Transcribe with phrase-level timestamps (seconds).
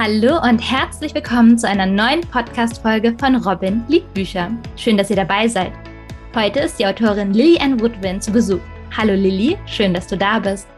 [0.00, 4.48] Hallo und herzlich willkommen zu einer neuen Podcast-Folge von Robin liebt Bücher.
[4.76, 5.72] Schön, dass ihr dabei seid.
[6.36, 8.60] Heute ist die Autorin Lily Ann Woodwin zu Besuch.
[8.96, 10.68] Hallo Lily, schön, dass du da bist.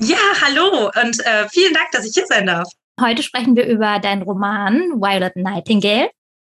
[0.00, 2.68] Ja, hallo und äh, vielen Dank, dass ich hier sein darf.
[3.00, 6.10] Heute sprechen wir über deinen Roman Violet Nightingale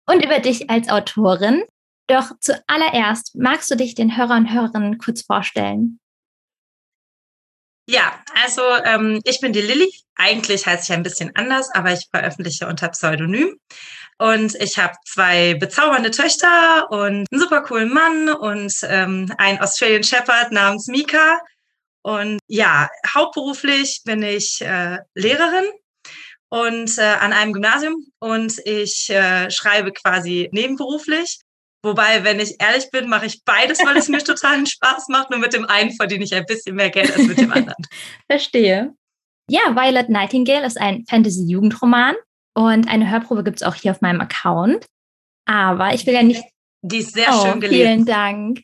[0.09, 1.65] und über dich als Autorin.
[2.07, 5.99] Doch zuallererst magst du dich den Hörern und Hörerinnen kurz vorstellen?
[7.87, 9.93] Ja, also ähm, ich bin die Lilly.
[10.15, 13.59] Eigentlich heiße ich ein bisschen anders, aber ich veröffentliche unter Pseudonym.
[14.19, 20.05] Und ich habe zwei bezaubernde Töchter und einen super coolen Mann und ähm, einen Australian
[20.05, 21.41] Shepherd namens Mika.
[22.03, 25.65] Und ja, hauptberuflich bin ich äh, Lehrerin
[26.51, 31.41] und äh, an einem Gymnasium und ich äh, schreibe quasi nebenberuflich
[31.83, 35.31] Wobei, wenn ich ehrlich bin, mache ich beides, weil es mir totalen Spaß macht.
[35.31, 37.85] Nur mit dem einen verdiene ich ein bisschen mehr Geld als mit dem anderen.
[38.31, 38.95] Verstehe.
[39.51, 42.15] Ja, Violet Nightingale ist ein Fantasy-Jugendroman
[42.55, 44.87] und eine Hörprobe gibt es auch hier auf meinem Account.
[45.45, 46.45] Aber ich will ja nicht.
[46.83, 47.87] Die ist sehr oh, schön gelesen.
[47.87, 48.63] Vielen Dank.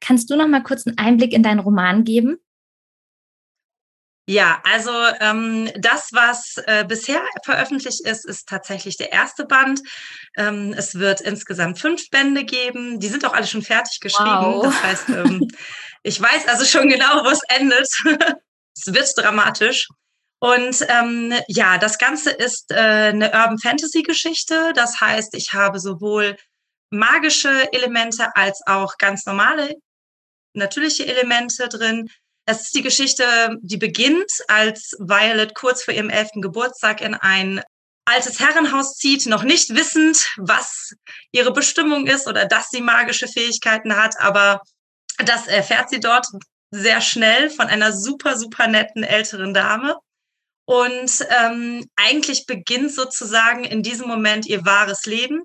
[0.00, 2.38] Kannst du noch mal kurz einen Einblick in deinen Roman geben?
[4.26, 9.80] Ja, also ähm, das, was äh, bisher veröffentlicht ist, ist tatsächlich der erste Band.
[10.36, 13.00] Ähm, es wird insgesamt fünf Bände geben.
[13.00, 14.30] Die sind auch alle schon fertig geschrieben.
[14.30, 14.64] Wow.
[14.64, 15.48] Das heißt, ähm,
[16.04, 17.88] ich weiß also schon genau, wo es endet.
[18.76, 19.88] es wird dramatisch.
[20.38, 24.72] Und ähm, ja, das Ganze ist äh, eine Urban Fantasy Geschichte.
[24.74, 26.36] Das heißt, ich habe sowohl
[26.90, 29.74] magische Elemente als auch ganz normale
[30.54, 32.08] natürliche Elemente drin.
[32.44, 37.62] Es ist die Geschichte, die beginnt, als Violet kurz vor ihrem elften Geburtstag in ein
[38.04, 40.94] altes Herrenhaus zieht, noch nicht wissend, was
[41.30, 44.60] ihre Bestimmung ist oder dass sie magische Fähigkeiten hat, aber
[45.18, 46.26] das erfährt sie dort
[46.72, 49.96] sehr schnell von einer super, super netten älteren Dame.
[50.64, 55.42] Und ähm, eigentlich beginnt sozusagen in diesem Moment ihr wahres Leben.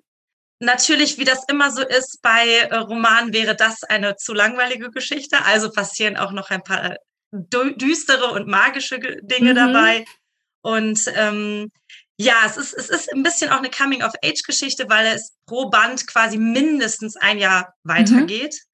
[0.60, 5.44] Natürlich, wie das immer so ist bei äh, Romanen, wäre das eine zu langweilige Geschichte.
[5.46, 6.98] Also passieren auch noch ein paar
[7.32, 9.56] düstere und magische Dinge mhm.
[9.56, 10.06] dabei.
[10.62, 11.72] Und ähm,
[12.18, 16.38] ja, es ist, es ist ein bisschen auch eine Coming-of-Age-Geschichte, weil es pro Band quasi
[16.38, 18.56] mindestens ein Jahr weitergeht.
[18.56, 18.68] Mhm.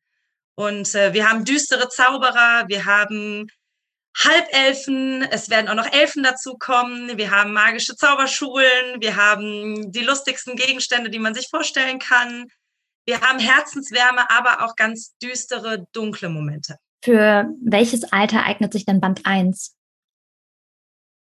[0.56, 3.48] Und äh, wir haben düstere Zauberer, wir haben
[4.16, 10.56] Halbelfen, es werden auch noch Elfen dazukommen, wir haben magische Zauberschulen, wir haben die lustigsten
[10.56, 12.48] Gegenstände, die man sich vorstellen kann.
[13.06, 16.78] Wir haben Herzenswärme, aber auch ganz düstere, dunkle Momente.
[17.04, 19.76] Für welches Alter eignet sich denn Band 1?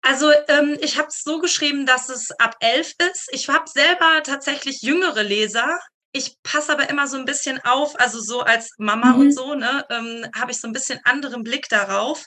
[0.01, 3.29] Also ähm, ich habe es so geschrieben, dass es ab elf ist.
[3.31, 5.79] Ich habe selber tatsächlich jüngere Leser.
[6.11, 9.19] Ich passe aber immer so ein bisschen auf, also so als Mama mhm.
[9.19, 12.25] und so, ne, ähm, habe ich so ein bisschen anderen Blick darauf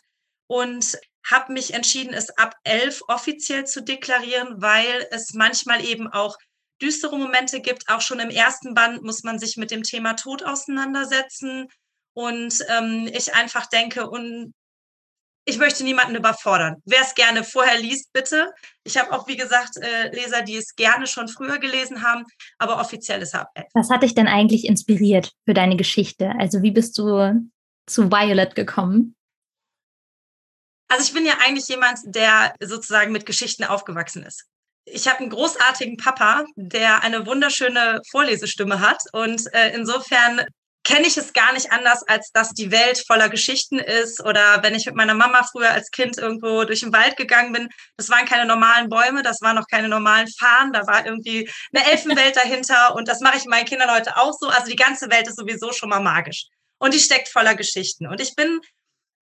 [0.52, 6.36] und habe mich entschieden, es ab elf offiziell zu deklarieren, weil es manchmal eben auch
[6.82, 7.88] düstere Momente gibt.
[7.88, 11.68] Auch schon im ersten Band muss man sich mit dem Thema Tod auseinandersetzen.
[12.14, 14.52] Und ähm, ich einfach denke, und
[15.46, 16.82] ich möchte niemanden überfordern.
[16.84, 18.52] Wer es gerne vorher liest, bitte.
[18.84, 22.24] Ich habe auch, wie gesagt, äh, Leser, die es gerne schon früher gelesen haben,
[22.58, 23.68] aber offiziell ist ab elf.
[23.72, 26.32] Was hat dich denn eigentlich inspiriert für deine Geschichte?
[26.38, 27.48] Also wie bist du
[27.86, 29.16] zu Violet gekommen?
[30.92, 34.44] Also ich bin ja eigentlich jemand, der sozusagen mit Geschichten aufgewachsen ist.
[34.84, 40.44] Ich habe einen großartigen Papa, der eine wunderschöne Vorlesestimme hat und äh, insofern
[40.84, 44.22] kenne ich es gar nicht anders, als dass die Welt voller Geschichten ist.
[44.22, 47.70] Oder wenn ich mit meiner Mama früher als Kind irgendwo durch den Wald gegangen bin,
[47.96, 51.90] das waren keine normalen Bäume, das waren noch keine normalen Farnen, da war irgendwie eine
[51.90, 52.94] Elfenwelt dahinter.
[52.96, 54.48] Und das mache ich meinen Kindern heute auch so.
[54.48, 56.48] Also die ganze Welt ist sowieso schon mal magisch.
[56.78, 58.08] Und die steckt voller Geschichten.
[58.08, 58.60] Und ich bin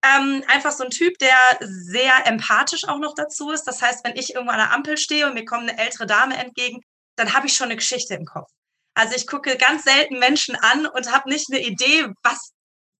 [0.03, 3.63] ähm, einfach so ein Typ, der sehr empathisch auch noch dazu ist.
[3.63, 6.37] Das heißt, wenn ich irgendwo an der Ampel stehe und mir kommt eine ältere Dame
[6.37, 6.81] entgegen,
[7.15, 8.49] dann habe ich schon eine Geschichte im Kopf.
[8.93, 12.53] Also ich gucke ganz selten Menschen an und habe nicht eine Idee, was,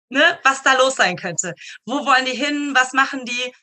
[0.09, 1.53] ne, was da los sein könnte.
[1.85, 2.73] Wo wollen die hin?
[2.75, 3.53] Was machen die?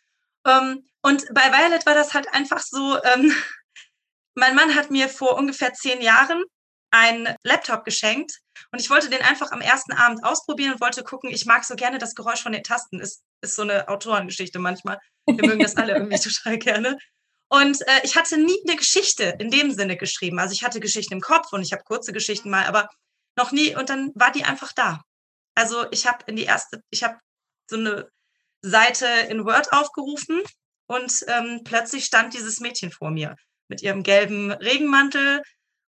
[0.47, 3.32] Ähm, und bei Violet war das halt einfach so, ähm,
[4.34, 6.43] mein Mann hat mir vor ungefähr zehn Jahren
[6.91, 8.41] einen Laptop geschenkt
[8.73, 11.75] und ich wollte den einfach am ersten Abend ausprobieren und wollte gucken, ich mag so
[11.75, 13.00] gerne das Geräusch von den Tasten.
[13.00, 14.99] Ist, ist so eine Autorengeschichte manchmal.
[15.26, 16.99] Wir mögen das alle irgendwie total gerne.
[17.49, 20.38] Und äh, ich hatte nie eine Geschichte in dem Sinne geschrieben.
[20.38, 22.88] Also ich hatte Geschichten im Kopf und ich habe kurze Geschichten mal, aber
[23.37, 23.75] noch nie.
[23.75, 25.00] Und dann war die einfach da.
[25.55, 27.19] Also ich habe in die erste, ich habe
[27.69, 28.08] so eine
[28.62, 30.43] Seite in Word aufgerufen
[30.87, 33.37] und ähm, plötzlich stand dieses Mädchen vor mir
[33.69, 35.43] mit ihrem gelben Regenmantel.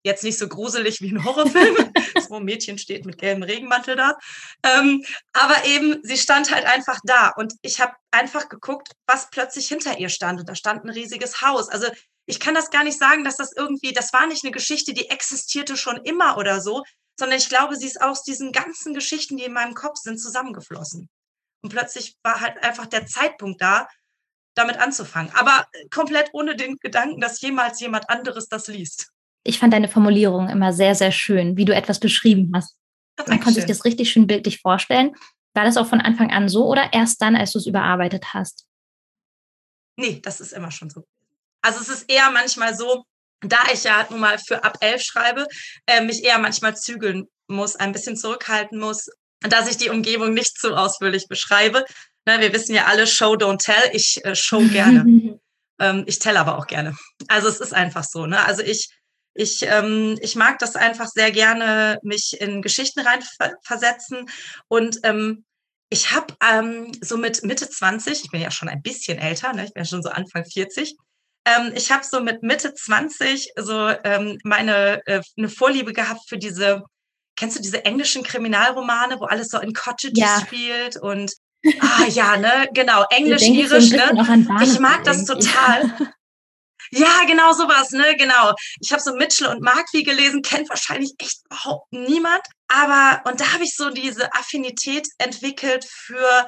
[0.02, 1.76] Jetzt nicht so gruselig wie ein Horrorfilm,
[2.28, 4.16] so ein Mädchen steht mit gelbem Regenmantel da.
[4.62, 9.68] Ähm, aber eben, sie stand halt einfach da und ich habe einfach geguckt, was plötzlich
[9.68, 10.40] hinter ihr stand.
[10.40, 11.68] Und da stand ein riesiges Haus.
[11.68, 11.88] Also
[12.26, 15.10] ich kann das gar nicht sagen, dass das irgendwie, das war nicht eine Geschichte, die
[15.10, 16.84] existierte schon immer oder so,
[17.18, 21.08] sondern ich glaube, sie ist aus diesen ganzen Geschichten, die in meinem Kopf sind, zusammengeflossen.
[21.62, 23.88] Und plötzlich war halt einfach der Zeitpunkt da,
[24.54, 25.32] damit anzufangen.
[25.34, 29.10] Aber komplett ohne den Gedanken, dass jemals jemand anderes das liest.
[29.44, 32.76] Ich fand deine Formulierung immer sehr, sehr schön, wie du etwas beschrieben hast.
[33.26, 35.14] Man kann sich das richtig schön bildlich vorstellen.
[35.54, 38.66] War das auch von Anfang an so oder erst dann, als du es überarbeitet hast?
[39.96, 41.04] Nee, das ist immer schon so.
[41.62, 43.04] Also es ist eher manchmal so,
[43.40, 45.46] da ich ja nun mal für ab elf schreibe,
[45.86, 49.10] äh, mich eher manchmal zügeln muss, ein bisschen zurückhalten muss,
[49.40, 51.84] dass ich die Umgebung nicht zu ausführlich beschreibe.
[52.26, 53.90] Ne, wir wissen ja alle, Show, don't tell.
[53.92, 55.38] Ich äh, show gerne.
[55.80, 56.96] ähm, ich tell aber auch gerne.
[57.28, 58.26] Also es ist einfach so.
[58.26, 58.44] Ne?
[58.44, 58.90] Also ich,
[59.34, 64.28] ich, ähm, ich mag das einfach sehr gerne, mich in Geschichten reinversetzen.
[64.68, 65.44] Und ähm,
[65.88, 69.64] ich habe ähm, so mit Mitte 20, ich bin ja schon ein bisschen älter, ne?
[69.64, 70.96] ich bin ja schon so Anfang 40,
[71.46, 76.38] ähm, ich habe so mit Mitte 20 so ähm, meine äh, eine Vorliebe gehabt für
[76.38, 76.82] diese,
[77.36, 80.40] kennst du diese englischen Kriminalromane, wo alles so in Cottages ja.
[80.40, 81.32] spielt und
[81.80, 84.46] ah ja, ne, genau, Englisch, Irisch, so ne?
[84.62, 85.82] Ich mag das total.
[85.98, 86.12] Ja,
[87.26, 88.54] genau sowas, ne, genau.
[88.80, 92.42] Ich habe so Mitchell und Markvi gelesen, kennt wahrscheinlich echt überhaupt niemand.
[92.68, 96.46] Aber, und da habe ich so diese Affinität entwickelt für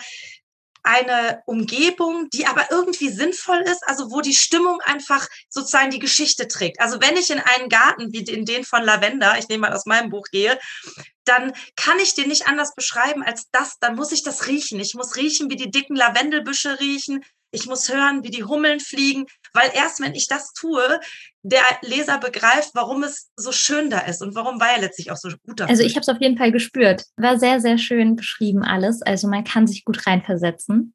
[0.85, 6.49] eine Umgebung, die aber irgendwie sinnvoll ist, also wo die Stimmung einfach sozusagen die Geschichte
[6.49, 6.81] trägt.
[6.81, 9.87] Also wenn ich in einen Garten wie in den von Lavender, ich nehme mal aus
[9.87, 10.59] meinem Buch gehe,
[11.25, 14.81] dann kann ich den nicht anders beschreiben als das, dann muss ich das riechen.
[14.81, 17.25] Ich muss riechen, wie die dicken Lavendelbüsche riechen.
[17.55, 21.01] Ich muss hören, wie die Hummeln fliegen, weil erst wenn ich das tue,
[21.43, 25.29] der Leser begreift, warum es so schön da ist und warum Violet sich auch so
[25.47, 27.05] gut da Also ich habe es auf jeden Fall gespürt.
[27.17, 29.03] War sehr, sehr schön beschrieben alles.
[29.03, 30.95] Also man kann sich gut reinversetzen.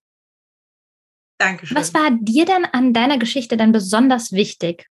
[1.38, 1.78] Dankeschön.
[1.78, 4.88] Was war dir denn an deiner Geschichte dann besonders wichtig?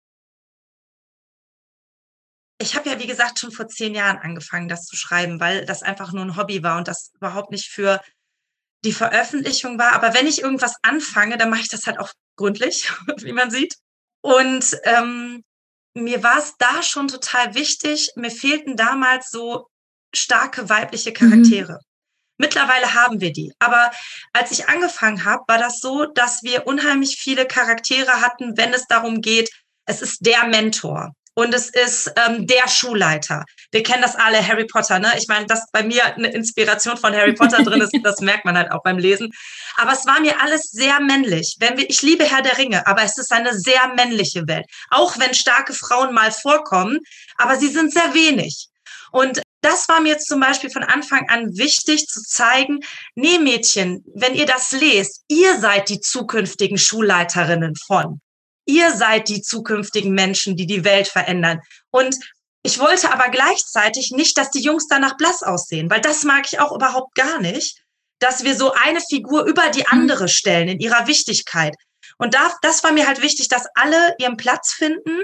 [2.60, 5.82] Ich habe ja, wie gesagt, schon vor zehn Jahren angefangen, das zu schreiben, weil das
[5.82, 8.00] einfach nur ein Hobby war und das überhaupt nicht für
[8.84, 9.92] die Veröffentlichung war.
[9.92, 13.76] Aber wenn ich irgendwas anfange, dann mache ich das halt auch gründlich, wie man sieht.
[14.22, 15.44] Und ähm,
[15.94, 18.10] mir war es da schon total wichtig.
[18.16, 19.66] Mir fehlten damals so
[20.14, 21.14] starke weibliche mhm.
[21.14, 21.72] Charaktere.
[21.72, 21.86] Mhm.
[22.38, 23.52] Mittlerweile haben wir die.
[23.58, 23.92] Aber
[24.32, 28.86] als ich angefangen habe, war das so, dass wir unheimlich viele Charaktere hatten, wenn es
[28.86, 29.50] darum geht,
[29.86, 33.44] es ist der Mentor und es ist ähm, der Schulleiter.
[33.70, 35.12] Wir kennen das alle, Harry Potter, ne?
[35.16, 38.56] Ich meine, dass bei mir eine Inspiration von Harry Potter drin ist, das merkt man
[38.56, 39.30] halt auch beim Lesen.
[39.76, 41.56] Aber es war mir alles sehr männlich.
[41.58, 44.66] Wenn wir, ich liebe Herr der Ringe, aber es ist eine sehr männliche Welt.
[44.90, 46.98] Auch wenn starke Frauen mal vorkommen,
[47.38, 48.68] aber sie sind sehr wenig.
[49.10, 52.80] Und das war mir zum Beispiel von Anfang an wichtig zu zeigen,
[53.14, 58.20] nee Mädchen, wenn ihr das lest, ihr seid die zukünftigen Schulleiterinnen von.
[58.64, 61.60] Ihr seid die zukünftigen Menschen, die die Welt verändern.
[61.90, 62.16] Und
[62.62, 66.60] ich wollte aber gleichzeitig nicht, dass die Jungs danach blass aussehen, weil das mag ich
[66.60, 67.82] auch überhaupt gar nicht,
[68.20, 69.86] dass wir so eine Figur über die mhm.
[69.90, 71.74] andere stellen in ihrer Wichtigkeit.
[72.18, 75.22] Und da, das war mir halt wichtig, dass alle ihren Platz finden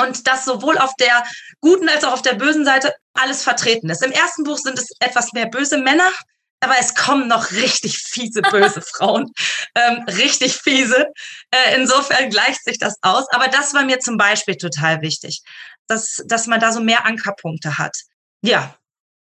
[0.00, 1.24] und dass sowohl auf der
[1.60, 4.04] guten als auch auf der bösen Seite alles vertreten ist.
[4.04, 6.12] Im ersten Buch sind es etwas mehr böse Männer,
[6.60, 9.32] aber es kommen noch richtig fiese, böse Frauen.
[9.74, 11.06] Ähm, richtig fiese.
[11.50, 13.26] Äh, insofern gleicht sich das aus.
[13.30, 15.42] Aber das war mir zum Beispiel total wichtig,
[15.86, 17.96] dass, dass man da so mehr Ankerpunkte hat.
[18.42, 18.76] Ja,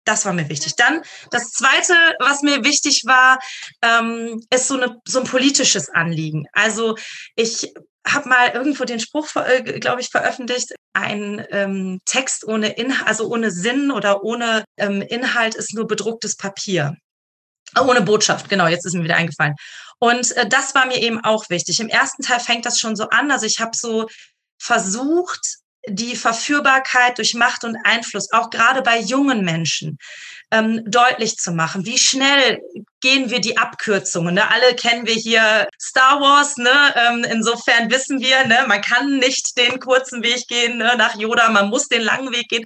[0.05, 0.77] das war mir wichtig.
[0.77, 3.39] Dann das Zweite, was mir wichtig war,
[3.83, 6.47] ähm, ist so, eine, so ein politisches Anliegen.
[6.53, 6.97] Also
[7.37, 7.73] ich
[8.07, 13.29] habe mal irgendwo den Spruch, äh, glaube ich, veröffentlicht, ein ähm, Text ohne Inhalt, also
[13.29, 16.97] ohne Sinn oder ohne ähm, Inhalt ist nur bedrucktes Papier.
[17.81, 19.55] Ohne Botschaft, genau, jetzt ist mir wieder eingefallen.
[19.99, 21.81] Und äh, das war mir eben auch wichtig.
[21.81, 23.31] Im ersten Teil fängt das schon so an.
[23.31, 24.09] Also ich habe so
[24.59, 29.99] versucht, die Verführbarkeit durch Macht und Einfluss, auch gerade bei jungen Menschen,
[30.53, 31.85] ähm, deutlich zu machen.
[31.87, 32.61] Wie schnell
[33.01, 34.35] gehen wir die Abkürzungen?
[34.35, 34.49] Ne?
[34.49, 36.57] Alle kennen wir hier Star Wars.
[36.57, 36.71] Ne?
[36.95, 38.65] Ähm, insofern wissen wir, ne?
[38.69, 40.95] man kann nicht den kurzen Weg gehen ne?
[40.97, 42.65] nach Yoda, man muss den langen Weg gehen.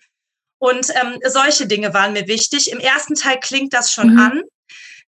[0.58, 2.70] Und ähm, solche Dinge waren mir wichtig.
[2.70, 4.18] Im ersten Teil klingt das schon mhm.
[4.18, 4.42] an.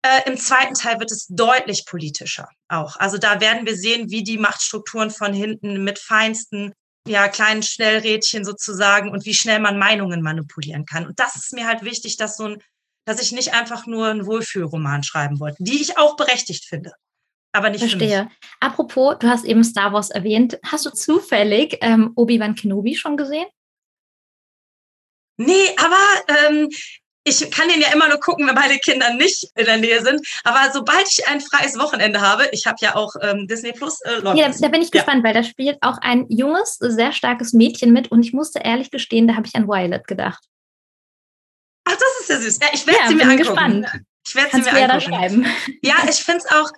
[0.05, 2.97] Äh, Im zweiten Teil wird es deutlich politischer auch.
[2.97, 6.75] Also da werden wir sehen, wie die Machtstrukturen von hinten mit feinsten,
[7.09, 11.07] ja, kleinen Schnellrädchen sozusagen und wie schnell man Meinungen manipulieren kann.
[11.07, 12.63] Und das ist mir halt wichtig, dass so ein,
[13.07, 16.93] dass ich nicht einfach nur einen Wohlfühlroman schreiben wollte, die ich auch berechtigt finde.
[17.53, 18.29] Aber nicht Verstehe.
[18.61, 20.59] Apropos, du hast eben Star Wars erwähnt.
[20.67, 23.47] Hast du zufällig ähm, Obi-Wan Kenobi schon gesehen?
[25.39, 26.69] Nee, aber ähm,
[27.25, 30.27] ich kann den ja immer nur gucken, wenn meine Kinder nicht in der Nähe sind.
[30.45, 34.21] Aber sobald ich ein freies Wochenende habe, ich habe ja auch ähm, Disney Plus, äh,
[34.37, 35.25] Ja, da bin ich gespannt, ja.
[35.25, 38.13] weil da spielt auch ein junges, sehr starkes Mädchen mit.
[38.13, 40.45] Und ich musste ehrlich gestehen, da habe ich an Violet gedacht.
[41.85, 42.59] Ach, das ist ja süß.
[42.63, 43.39] Ja, ich werde ja, sie mir angucken.
[43.39, 43.87] Gespannt.
[44.27, 44.89] Ich werde sie mir angucken.
[44.89, 45.47] Da schreiben.
[45.83, 46.71] ja, ich finde es auch,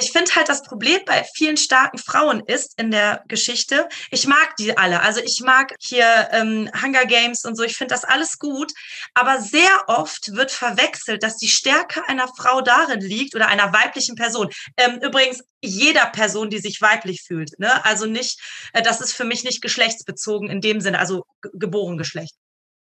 [0.00, 4.56] ich finde halt das Problem bei vielen starken Frauen ist in der Geschichte, ich mag
[4.56, 5.00] die alle.
[5.00, 8.72] Also ich mag hier ähm, Hunger Games und so, ich finde das alles gut.
[9.14, 14.14] Aber sehr oft wird verwechselt, dass die Stärke einer Frau darin liegt oder einer weiblichen
[14.14, 14.50] Person.
[14.76, 17.58] Ähm, übrigens jeder Person, die sich weiblich fühlt.
[17.58, 17.84] Ne?
[17.84, 18.40] Also nicht,
[18.72, 22.34] äh, das ist für mich nicht geschlechtsbezogen in dem Sinne, also geboren Geschlecht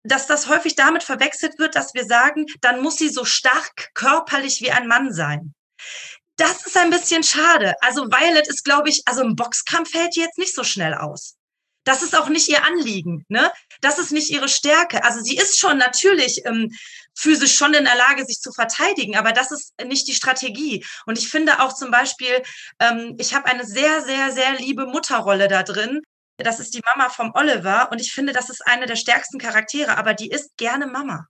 [0.06, 4.60] dass das häufig damit verwechselt wird, dass wir sagen, dann muss sie so stark körperlich
[4.60, 5.54] wie ein Mann sein
[6.36, 7.74] das ist ein bisschen schade.
[7.80, 11.36] Also Violet ist, glaube ich, also im Boxkampf fällt die jetzt nicht so schnell aus.
[11.84, 13.52] Das ist auch nicht ihr Anliegen, ne?
[13.82, 15.04] Das ist nicht ihre Stärke.
[15.04, 16.72] Also sie ist schon natürlich ähm,
[17.14, 20.84] physisch schon in der Lage, sich zu verteidigen, aber das ist nicht die Strategie.
[21.04, 22.42] Und ich finde auch zum Beispiel,
[22.80, 26.00] ähm, ich habe eine sehr, sehr, sehr liebe Mutterrolle da drin.
[26.38, 29.96] Das ist die Mama vom Oliver und ich finde, das ist eine der stärksten Charaktere,
[29.98, 31.28] aber die ist gerne Mama.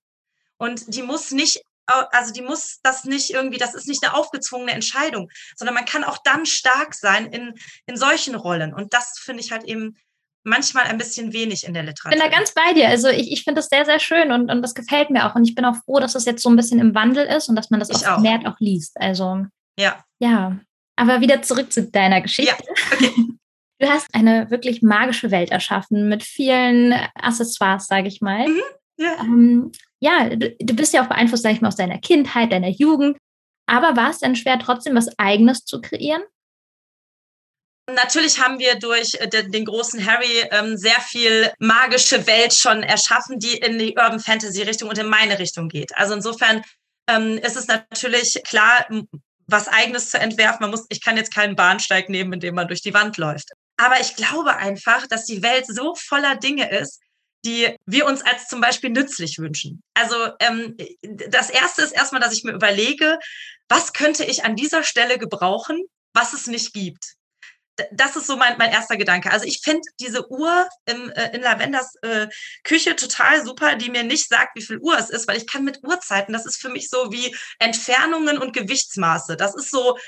[0.56, 4.72] Und die muss nicht also die muss das nicht irgendwie, das ist nicht eine aufgezwungene
[4.72, 7.54] Entscheidung, sondern man kann auch dann stark sein in,
[7.86, 8.72] in solchen Rollen.
[8.74, 9.96] Und das finde ich halt eben
[10.44, 12.12] manchmal ein bisschen wenig in der Literatur.
[12.12, 12.88] Ich bin da ganz bei dir.
[12.88, 15.34] Also ich, ich finde das sehr, sehr schön und, und das gefällt mir auch.
[15.34, 17.56] Und ich bin auch froh, dass das jetzt so ein bisschen im Wandel ist und
[17.56, 19.00] dass man das ich auch vermehrt auch liest.
[19.00, 19.46] Also
[19.78, 20.04] ja.
[20.18, 20.58] Ja.
[20.96, 22.54] Aber wieder zurück zu deiner Geschichte.
[22.56, 22.74] Ja.
[22.92, 23.10] Okay.
[23.80, 28.48] Du hast eine wirklich magische Welt erschaffen mit vielen Accessoires, sage ich mal.
[28.48, 28.62] Mhm.
[28.96, 29.16] Ja.
[29.20, 29.72] Ähm,
[30.04, 33.16] ja, du, du, bist ja auch beeinflusst, sag ich mal, aus deiner Kindheit, deiner Jugend.
[33.66, 36.22] Aber war es denn schwer, trotzdem was Eigenes zu kreieren?
[37.90, 43.38] Natürlich haben wir durch äh, den großen Harry ähm, sehr viel magische Welt schon erschaffen,
[43.38, 45.96] die in die Urban Fantasy Richtung und in meine Richtung geht.
[45.96, 46.62] Also insofern
[47.08, 48.86] ähm, ist es natürlich klar,
[49.46, 50.58] was Eigenes zu entwerfen.
[50.60, 53.50] Man muss, ich kann jetzt keinen Bahnsteig nehmen, in dem man durch die Wand läuft.
[53.78, 57.00] Aber ich glaube einfach, dass die Welt so voller Dinge ist,
[57.44, 59.82] die wir uns als zum Beispiel nützlich wünschen.
[59.94, 63.18] Also ähm, das Erste ist erstmal, dass ich mir überlege,
[63.68, 65.82] was könnte ich an dieser Stelle gebrauchen,
[66.14, 67.14] was es nicht gibt.
[67.90, 69.32] Das ist so mein, mein erster Gedanke.
[69.32, 72.28] Also ich finde diese Uhr im, äh, in Lavenders äh,
[72.62, 75.64] Küche total super, die mir nicht sagt, wie viel Uhr es ist, weil ich kann
[75.64, 79.36] mit Uhrzeiten, das ist für mich so wie Entfernungen und Gewichtsmaße.
[79.36, 79.98] Das ist so,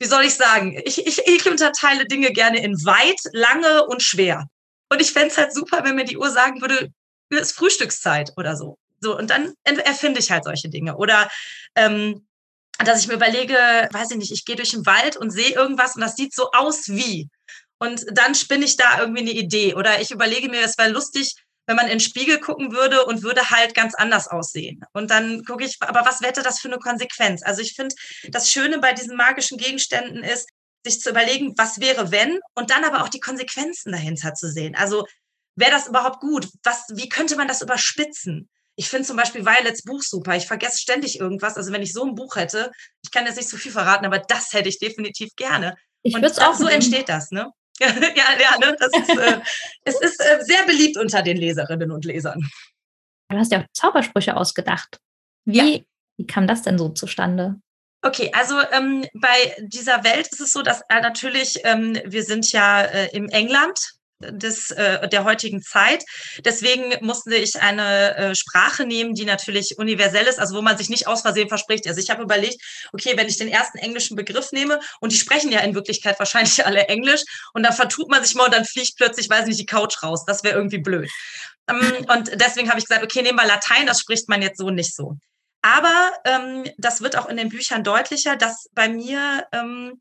[0.00, 4.48] wie soll ich sagen, ich, ich, ich unterteile Dinge gerne in weit, lange und schwer.
[4.88, 6.90] Und ich fände es halt super, wenn mir die Uhr sagen würde,
[7.30, 8.78] es ist Frühstückszeit oder so.
[9.00, 10.96] So, und dann erfinde ich halt solche Dinge.
[10.96, 11.28] Oder
[11.74, 12.26] ähm,
[12.78, 13.54] dass ich mir überlege,
[13.92, 16.50] weiß ich nicht, ich gehe durch den Wald und sehe irgendwas und das sieht so
[16.52, 17.28] aus wie.
[17.78, 19.74] Und dann spinne ich da irgendwie eine Idee.
[19.74, 21.34] Oder ich überlege mir, es wäre lustig,
[21.66, 24.82] wenn man in den Spiegel gucken würde und würde halt ganz anders aussehen.
[24.92, 27.42] Und dann gucke ich, aber was hätte das für eine Konsequenz?
[27.42, 27.94] Also ich finde,
[28.28, 30.48] das Schöne bei diesen magischen Gegenständen ist,
[30.84, 34.74] sich zu überlegen, was wäre, wenn, und dann aber auch die Konsequenzen dahinter zu sehen.
[34.76, 35.06] Also
[35.56, 36.48] wäre das überhaupt gut?
[36.62, 38.48] Was, wie könnte man das überspitzen?
[38.76, 40.36] Ich finde zum Beispiel Violets Buch super.
[40.36, 41.56] Ich vergesse ständig irgendwas.
[41.56, 42.72] Also wenn ich so ein Buch hätte,
[43.02, 45.76] ich kann jetzt nicht so viel verraten, aber das hätte ich definitiv gerne.
[46.02, 47.50] Ich und auch so entsteht das, ne?
[47.80, 48.76] ja, ja, ne?
[48.78, 49.40] Das ist, äh,
[49.84, 52.48] es ist äh, sehr beliebt unter den Leserinnen und Lesern.
[53.28, 55.00] Du hast ja auch Zaubersprüche ausgedacht.
[55.44, 55.80] Wie, ja.
[56.18, 57.60] wie kam das denn so zustande?
[58.04, 62.52] Okay, also ähm, bei dieser Welt ist es so, dass äh, natürlich, ähm, wir sind
[62.52, 63.80] ja äh, im England
[64.20, 66.04] des, äh, der heutigen Zeit.
[66.44, 70.90] Deswegen musste ich eine äh, Sprache nehmen, die natürlich universell ist, also wo man sich
[70.90, 71.88] nicht aus Versehen verspricht.
[71.88, 75.50] Also ich habe überlegt, okay, wenn ich den ersten englischen Begriff nehme und die sprechen
[75.50, 77.22] ja in Wirklichkeit wahrscheinlich alle Englisch
[77.54, 80.26] und dann vertut man sich mal und dann fliegt plötzlich, weiß nicht, die Couch raus.
[80.26, 81.10] Das wäre irgendwie blöd.
[81.70, 84.68] Ähm, und deswegen habe ich gesagt, okay, nehmen wir Latein, das spricht man jetzt so
[84.68, 85.16] nicht so.
[85.64, 89.98] Aber ähm, das wird auch in den Büchern deutlicher, dass bei mir ähm,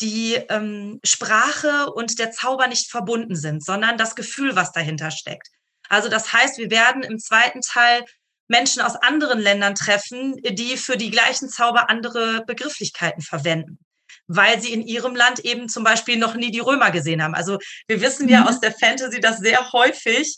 [0.00, 5.46] die ähm, Sprache und der Zauber nicht verbunden sind, sondern das Gefühl, was dahinter steckt.
[5.88, 8.04] Also das heißt, wir werden im zweiten Teil
[8.48, 13.78] Menschen aus anderen Ländern treffen, die für die gleichen Zauber andere Begrifflichkeiten verwenden,
[14.26, 17.36] weil sie in ihrem Land eben zum Beispiel noch nie die Römer gesehen haben.
[17.36, 18.48] Also wir wissen ja mhm.
[18.48, 20.36] aus der Fantasy, dass sehr häufig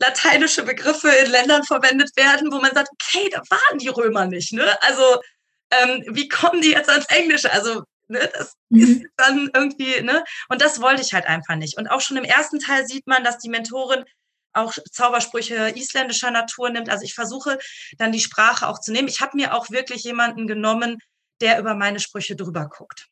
[0.00, 4.52] lateinische Begriffe in Ländern verwendet werden, wo man sagt, okay, da waren die Römer nicht.
[4.52, 4.82] Ne?
[4.82, 5.20] Also
[5.70, 7.52] ähm, wie kommen die jetzt ans Englische?
[7.52, 8.80] Also ne, das mhm.
[8.80, 10.24] ist dann irgendwie, ne?
[10.48, 11.78] Und das wollte ich halt einfach nicht.
[11.78, 14.04] Und auch schon im ersten Teil sieht man, dass die Mentorin
[14.52, 16.90] auch Zaubersprüche isländischer Natur nimmt.
[16.90, 17.58] Also ich versuche
[17.98, 19.06] dann die Sprache auch zu nehmen.
[19.06, 20.98] Ich habe mir auch wirklich jemanden genommen,
[21.40, 23.06] der über meine Sprüche drüber guckt.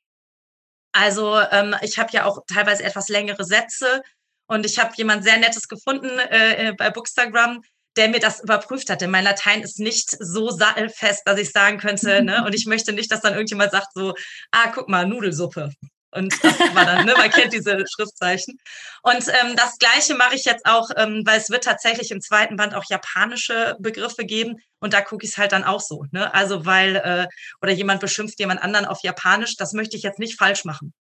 [0.92, 4.02] Also ähm, ich habe ja auch teilweise etwas längere Sätze
[4.48, 7.62] und ich habe jemand sehr Nettes gefunden äh, äh, bei Bookstagram,
[7.96, 9.00] der mir das überprüft hat.
[9.00, 12.42] Denn mein Latein ist nicht so sattelfest, dass ich sagen könnte, ne?
[12.46, 14.14] Und ich möchte nicht, dass dann irgendjemand sagt so,
[14.50, 15.70] ah, guck mal, Nudelsuppe.
[16.10, 18.58] Und das war dann, ne, man kennt diese Schriftzeichen.
[19.02, 22.56] Und ähm, das Gleiche mache ich jetzt auch, ähm, weil es wird tatsächlich im zweiten
[22.56, 24.56] Band auch japanische Begriffe geben.
[24.80, 26.06] Und da gucke ich es halt dann auch so.
[26.10, 26.32] Ne?
[26.32, 27.26] Also weil, äh,
[27.60, 30.94] oder jemand beschimpft jemand anderen auf Japanisch, das möchte ich jetzt nicht falsch machen.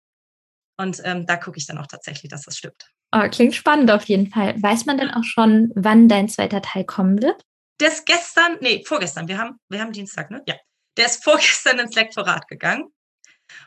[0.77, 2.91] Und ähm, da gucke ich dann auch tatsächlich, dass das stimmt.
[3.13, 4.61] Oh, klingt spannend auf jeden Fall.
[4.61, 7.45] Weiß man denn auch schon, wann dein zweiter Teil kommen wird?
[7.81, 10.43] Der ist gestern, nee, vorgestern, wir haben, wir haben Dienstag, ne?
[10.47, 10.55] Ja.
[10.97, 12.93] Der ist vorgestern ins Lektorat gegangen.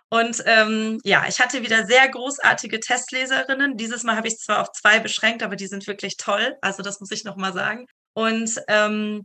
[0.10, 3.78] Und ähm, ja, ich hatte wieder sehr großartige Testleserinnen.
[3.78, 6.58] Dieses Mal habe ich zwar auf zwei beschränkt, aber die sind wirklich toll.
[6.62, 7.86] Also das muss ich nochmal sagen.
[8.14, 9.24] Und ähm,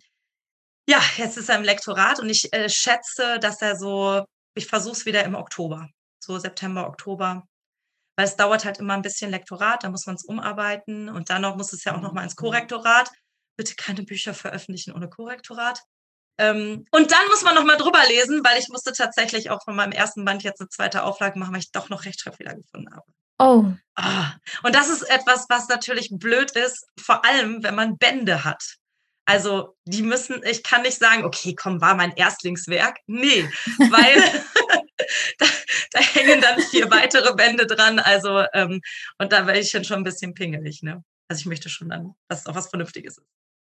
[0.88, 4.24] ja, jetzt ist er im Lektorat und ich äh, schätze, dass er so,
[4.54, 5.88] ich versuche es wieder im Oktober,
[6.22, 7.46] so September, Oktober.
[8.16, 11.42] Weil es dauert halt immer ein bisschen Lektorat, da muss man es umarbeiten und dann
[11.42, 13.10] noch muss es ja auch nochmal ins Korrektorat.
[13.56, 15.80] Bitte keine Bücher veröffentlichen ohne Korrektorat.
[16.38, 19.76] Ähm, und dann muss man noch mal drüber lesen, weil ich musste tatsächlich auch von
[19.76, 23.04] meinem ersten Band jetzt eine zweite Auflage machen, weil ich doch noch Rechtschreibfehler gefunden habe.
[23.38, 23.72] Oh.
[23.96, 24.32] Ah.
[24.62, 28.76] Und das ist etwas, was natürlich blöd ist, vor allem wenn man Bände hat.
[29.24, 32.98] Also die müssen, ich kann nicht sagen, okay, komm, war mein Erstlingswerk.
[33.06, 34.22] Nee, weil
[35.38, 35.46] da,
[35.92, 37.98] da, hängen dann vier weitere Bände dran.
[37.98, 38.80] Also, ähm,
[39.18, 41.02] und da wäre ich dann schon ein bisschen pingelig, ne?
[41.28, 43.26] Also ich möchte schon dann, dass es auch was Vernünftiges ist.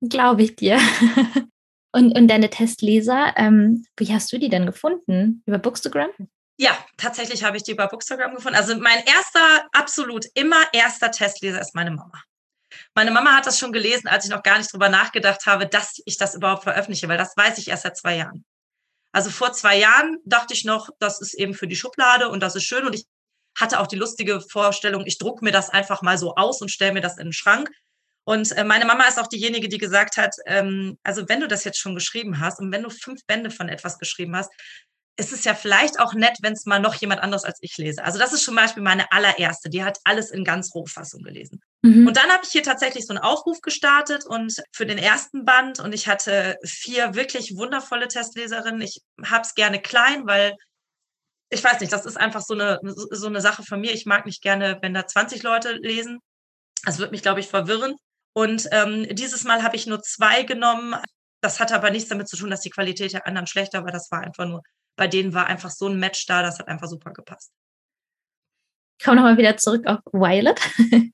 [0.09, 0.79] Glaube ich dir.
[1.93, 5.43] Und, und deine Testleser, ähm, wie hast du die denn gefunden?
[5.47, 6.11] Über Bookstagram?
[6.59, 8.59] Ja, tatsächlich habe ich die über Bookstagram gefunden.
[8.59, 12.23] Also mein erster, absolut immer erster Testleser ist meine Mama.
[12.95, 16.03] Meine Mama hat das schon gelesen, als ich noch gar nicht drüber nachgedacht habe, dass
[16.05, 18.45] ich das überhaupt veröffentliche, weil das weiß ich erst seit zwei Jahren.
[19.17, 22.55] Also vor zwei Jahren dachte ich noch, das ist eben für die Schublade und das
[22.55, 22.85] ist schön.
[22.85, 23.07] Und ich
[23.59, 26.93] hatte auch die lustige Vorstellung, ich drucke mir das einfach mal so aus und stelle
[26.93, 27.71] mir das in den Schrank.
[28.25, 31.65] Und äh, meine Mama ist auch diejenige, die gesagt hat, ähm, also wenn du das
[31.65, 34.51] jetzt schon geschrieben hast und wenn du fünf Bände von etwas geschrieben hast,
[35.19, 38.05] ist es ja vielleicht auch nett, wenn es mal noch jemand anderes als ich lese.
[38.05, 41.63] Also das ist zum Beispiel meine allererste, die hat alles in ganz Rohfassung gelesen.
[41.83, 42.07] Mhm.
[42.07, 45.81] Und dann habe ich hier tatsächlich so einen Aufruf gestartet und für den ersten Band
[45.81, 48.83] und ich hatte vier wirklich wundervolle Testleserinnen.
[48.83, 50.55] Ich habe es gerne klein, weil
[51.49, 53.93] ich weiß nicht, das ist einfach so eine, so eine Sache von mir.
[53.93, 56.19] Ich mag nicht gerne, wenn da 20 Leute lesen.
[56.85, 57.95] Das wird mich, glaube ich, verwirren.
[58.35, 60.97] Und ähm, dieses Mal habe ich nur zwei genommen.
[61.41, 63.93] Das hatte aber nichts damit zu tun, dass die Qualität der anderen schlechter war.
[63.93, 64.63] Das war einfach nur,
[64.97, 67.53] bei denen war einfach so ein Match da, das hat einfach super gepasst.
[68.99, 70.59] Ich komme nochmal wieder zurück auf Violet.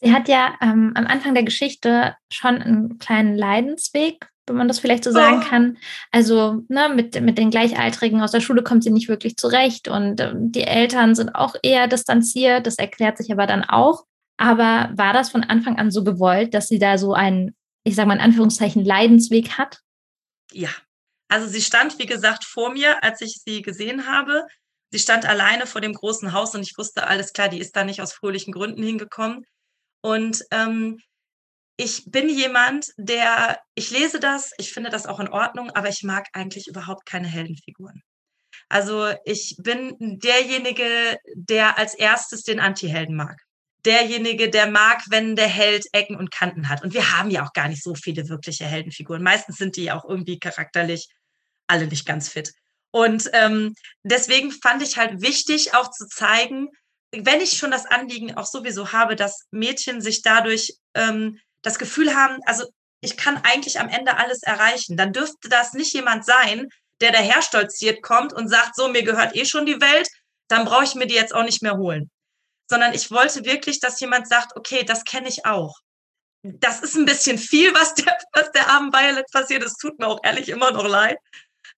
[0.00, 4.78] Sie hat ja ähm, am Anfang der Geschichte schon einen kleinen Leidensweg, wenn man das
[4.78, 5.48] vielleicht so sagen oh.
[5.48, 5.78] kann.
[6.12, 10.20] Also ne, mit, mit den Gleichaltrigen aus der Schule kommt sie nicht wirklich zurecht und
[10.20, 12.66] ähm, die Eltern sind auch eher distanziert.
[12.66, 14.04] Das erklärt sich aber dann auch.
[14.36, 18.08] Aber war das von Anfang an so gewollt, dass sie da so einen, ich sage
[18.08, 19.80] mal in Anführungszeichen, Leidensweg hat?
[20.52, 20.68] Ja.
[21.28, 24.44] Also sie stand, wie gesagt, vor mir, als ich sie gesehen habe.
[24.92, 27.84] Sie stand alleine vor dem großen Haus und ich wusste, alles klar, die ist da
[27.84, 29.44] nicht aus fröhlichen Gründen hingekommen.
[30.02, 31.00] Und ähm,
[31.76, 36.02] ich bin jemand, der, ich lese das, ich finde das auch in Ordnung, aber ich
[36.04, 38.02] mag eigentlich überhaupt keine Heldenfiguren.
[38.68, 43.45] Also ich bin derjenige, der als erstes den Antihelden mag
[43.86, 46.82] derjenige, der mag, wenn der Held Ecken und Kanten hat.
[46.82, 49.22] Und wir haben ja auch gar nicht so viele wirkliche Heldenfiguren.
[49.22, 51.08] Meistens sind die ja auch irgendwie charakterlich
[51.66, 52.52] alle nicht ganz fit.
[52.90, 56.68] Und ähm, deswegen fand ich halt wichtig, auch zu zeigen,
[57.12, 62.14] wenn ich schon das Anliegen auch sowieso habe, dass Mädchen sich dadurch ähm, das Gefühl
[62.14, 62.64] haben, also
[63.00, 66.68] ich kann eigentlich am Ende alles erreichen, dann dürfte das nicht jemand sein,
[67.00, 70.08] der daherstolziert kommt und sagt, so, mir gehört eh schon die Welt,
[70.48, 72.10] dann brauche ich mir die jetzt auch nicht mehr holen
[72.68, 75.78] sondern ich wollte wirklich, dass jemand sagt, okay, das kenne ich auch.
[76.42, 79.62] Das ist ein bisschen viel, was der, was der armen Violet passiert.
[79.62, 81.18] Es tut mir auch ehrlich immer noch leid.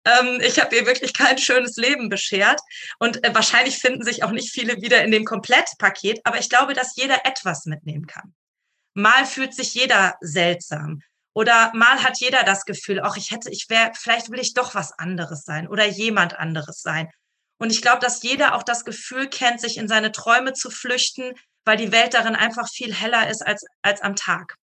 [0.04, 2.60] Ähm, ich habe ihr wirklich kein schönes Leben beschert.
[2.98, 6.20] Und äh, wahrscheinlich finden sich auch nicht viele wieder in dem Komplettpaket.
[6.24, 8.34] Aber ich glaube, dass jeder etwas mitnehmen kann.
[8.94, 11.02] Mal fühlt sich jeder seltsam.
[11.34, 14.74] Oder mal hat jeder das Gefühl, auch ich hätte, ich wäre, vielleicht will ich doch
[14.74, 17.10] was anderes sein oder jemand anderes sein.
[17.58, 21.34] Und ich glaube, dass jeder auch das Gefühl kennt, sich in seine Träume zu flüchten,
[21.64, 24.54] weil die Welt darin einfach viel heller ist als, als am Tag.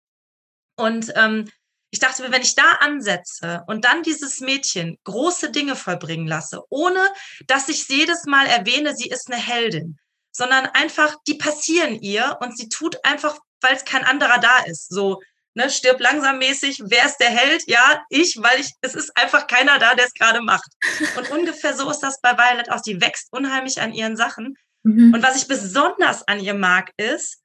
[0.78, 1.50] Und ähm,
[1.92, 6.62] ich dachte mir, wenn ich da ansetze und dann dieses Mädchen große Dinge vollbringen lasse,
[6.70, 7.00] ohne
[7.48, 9.98] dass ich jedes Mal erwähne, sie ist eine Heldin,
[10.32, 14.90] sondern einfach, die passieren ihr und sie tut einfach, weil es kein anderer da ist.
[14.90, 15.22] So,
[15.56, 17.64] ne, stirb langsam mäßig, wer ist der Held?
[17.68, 20.70] Ja, ich, weil ich, es ist einfach keiner da, der es gerade macht.
[21.18, 22.82] Und ungefähr so ist das bei Violet auch.
[22.82, 24.58] Die wächst unheimlich an ihren Sachen.
[24.84, 25.14] Mhm.
[25.14, 27.42] Und was ich besonders an ihr mag, ist,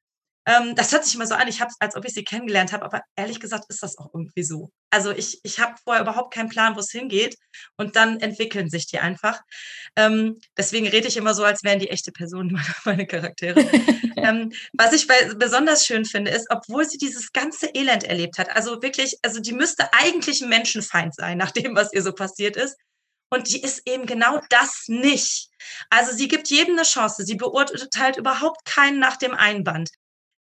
[0.46, 2.84] Ähm, das hört sich immer so an, ich habe als ob ich sie kennengelernt habe,
[2.84, 4.70] aber ehrlich gesagt ist das auch irgendwie so.
[4.90, 7.36] Also ich, ich habe vorher überhaupt keinen Plan, wo es hingeht
[7.76, 9.40] und dann entwickeln sich die einfach.
[9.96, 13.60] Ähm, deswegen rede ich immer so, als wären die echte Personen meine, meine Charaktere.
[14.16, 18.50] ähm, was ich bei, besonders schön finde, ist, obwohl sie dieses ganze Elend erlebt hat,
[18.50, 22.56] also wirklich, also die müsste eigentlich ein Menschenfeind sein, nach dem, was ihr so passiert
[22.56, 22.76] ist.
[23.32, 25.50] Und die ist eben genau das nicht.
[25.88, 27.24] Also sie gibt jedem eine Chance.
[27.24, 29.90] Sie beurteilt überhaupt keinen nach dem Einband.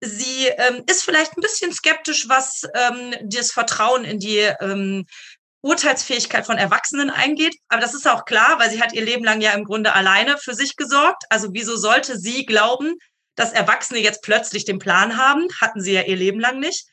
[0.00, 5.06] Sie ähm, ist vielleicht ein bisschen skeptisch, was ähm, das Vertrauen in die ähm,
[5.60, 7.56] Urteilsfähigkeit von Erwachsenen eingeht.
[7.68, 10.38] Aber das ist auch klar, weil sie hat ihr Leben lang ja im Grunde alleine
[10.38, 11.24] für sich gesorgt.
[11.30, 12.94] Also wieso sollte sie glauben,
[13.34, 15.48] dass Erwachsene jetzt plötzlich den Plan haben?
[15.60, 16.86] Hatten sie ja ihr Leben lang nicht.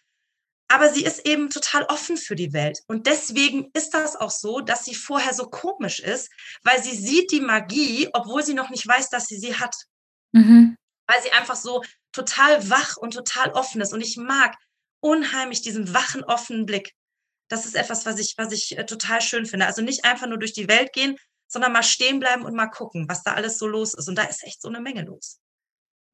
[0.68, 2.80] Aber sie ist eben total offen für die Welt.
[2.88, 6.32] Und deswegen ist das auch so, dass sie vorher so komisch ist,
[6.64, 9.76] weil sie sieht die Magie, obwohl sie noch nicht weiß, dass sie sie hat.
[10.32, 10.76] Mhm.
[11.08, 11.84] Weil sie einfach so
[12.16, 13.94] total wach und total offen ist.
[13.94, 14.58] Und ich mag
[15.00, 16.94] unheimlich diesen wachen, offenen Blick.
[17.48, 19.68] Das ist etwas, was ich, was ich äh, total schön finde.
[19.68, 23.08] Also nicht einfach nur durch die Welt gehen, sondern mal stehen bleiben und mal gucken,
[23.08, 24.08] was da alles so los ist.
[24.08, 25.40] Und da ist echt so eine Menge los.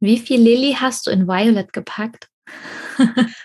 [0.01, 2.30] Wie viel Lilly hast du in Violet gepackt?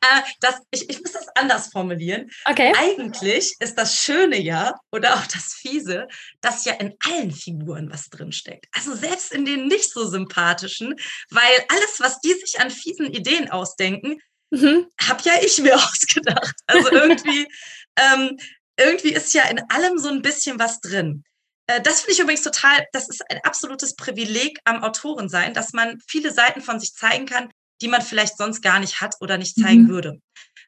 [0.00, 2.30] Äh, das, ich, ich muss das anders formulieren.
[2.44, 2.72] Okay.
[2.76, 6.08] Eigentlich ist das Schöne ja, oder auch das Fiese,
[6.40, 8.66] dass ja in allen Figuren was drinsteckt.
[8.72, 10.94] Also selbst in den nicht so sympathischen,
[11.30, 14.18] weil alles, was die sich an fiesen Ideen ausdenken,
[14.50, 14.86] mhm.
[15.00, 16.54] habe ja ich mir ausgedacht.
[16.66, 17.46] Also irgendwie,
[17.96, 18.36] ähm,
[18.76, 21.24] irgendwie ist ja in allem so ein bisschen was drin.
[21.66, 25.98] Äh, das finde ich übrigens total, das ist ein absolutes Privileg am Autorensein, dass man
[26.06, 29.56] viele Seiten von sich zeigen kann, die man vielleicht sonst gar nicht hat oder nicht
[29.56, 29.88] zeigen mhm.
[29.88, 30.20] würde.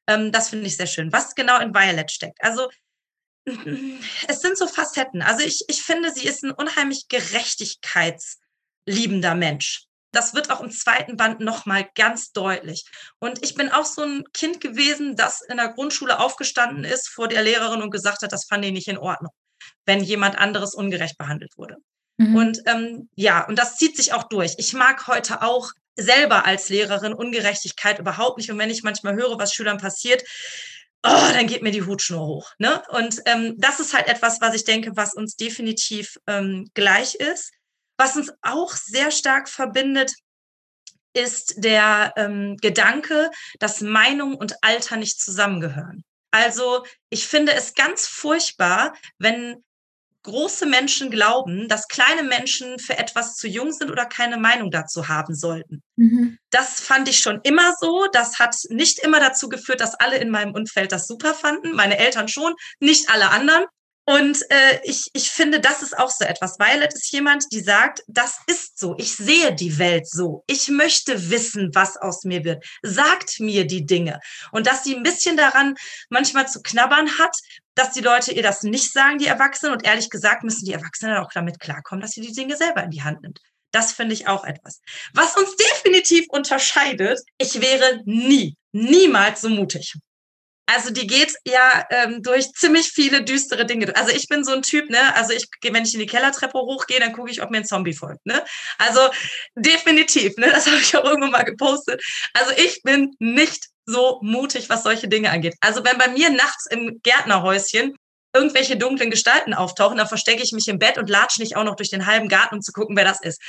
[0.07, 1.13] Ähm, das finde ich sehr schön.
[1.13, 2.43] Was genau in Violet steckt.
[2.43, 2.69] Also
[3.47, 5.23] es sind so Facetten.
[5.23, 9.85] Also ich, ich finde, sie ist ein unheimlich gerechtigkeitsliebender Mensch.
[10.13, 12.85] Das wird auch im zweiten Band nochmal ganz deutlich.
[13.19, 17.29] Und ich bin auch so ein Kind gewesen, das in der Grundschule aufgestanden ist vor
[17.29, 19.33] der Lehrerin und gesagt hat, das fand ich nicht in Ordnung,
[19.85, 21.77] wenn jemand anderes ungerecht behandelt wurde.
[22.17, 22.35] Mhm.
[22.35, 24.55] Und ähm, ja, und das zieht sich auch durch.
[24.57, 28.51] Ich mag heute auch selber als Lehrerin Ungerechtigkeit überhaupt nicht.
[28.51, 30.23] Und wenn ich manchmal höre, was Schülern passiert,
[31.03, 32.53] oh, dann geht mir die Hutschnur hoch.
[32.59, 32.83] Ne?
[32.89, 37.53] Und ähm, das ist halt etwas, was ich denke, was uns definitiv ähm, gleich ist.
[37.99, 40.13] Was uns auch sehr stark verbindet,
[41.15, 46.05] ist der ähm, Gedanke, dass Meinung und Alter nicht zusammengehören.
[46.31, 49.65] Also ich finde es ganz furchtbar, wenn
[50.27, 55.09] große Menschen glauben, dass kleine Menschen für etwas zu jung sind oder keine Meinung dazu
[55.09, 55.83] haben sollten.
[55.97, 56.39] Mhm.
[56.51, 58.07] Das fand ich schon immer so.
[58.13, 61.73] Das hat nicht immer dazu geführt, dass alle in meinem Umfeld das super fanden.
[61.73, 63.65] Meine Eltern schon, nicht alle anderen.
[64.09, 66.61] Und äh, ich, ich finde, das ist auch so etwas.
[66.61, 68.95] Violet ist jemand, die sagt, das ist so.
[68.99, 70.45] Ich sehe die Welt so.
[70.47, 72.65] Ich möchte wissen, was aus mir wird.
[72.83, 74.21] Sagt mir die Dinge.
[74.53, 75.75] Und dass sie ein bisschen daran
[76.09, 77.37] manchmal zu knabbern hat,
[77.75, 79.73] dass die Leute ihr das nicht sagen, die Erwachsenen.
[79.73, 82.93] Und ehrlich gesagt müssen die Erwachsenen auch damit klarkommen, dass sie die Dinge selber in
[82.93, 83.41] die Hand nimmt.
[83.73, 84.81] Das finde ich auch etwas.
[85.15, 89.97] Was uns definitiv unterscheidet, ich wäre nie, niemals so mutig.
[90.67, 93.95] Also die geht ja ähm, durch ziemlich viele düstere Dinge.
[93.97, 95.15] Also ich bin so ein Typ, ne?
[95.15, 97.95] Also ich wenn ich in die Kellertreppe hochgehe, dann gucke ich, ob mir ein Zombie
[97.95, 98.45] folgt, ne?
[98.79, 99.01] Also
[99.55, 100.51] definitiv, ne?
[100.51, 102.03] Das habe ich auch irgendwo mal gepostet.
[102.35, 105.55] Also ich bin nicht so mutig, was solche Dinge angeht.
[105.61, 107.95] Also wenn bei mir nachts im Gärtnerhäuschen
[108.35, 111.77] irgendwelche dunklen Gestalten auftauchen, dann verstecke ich mich im Bett und latsche nicht auch noch
[111.77, 113.41] durch den halben Garten, um zu gucken, wer das ist.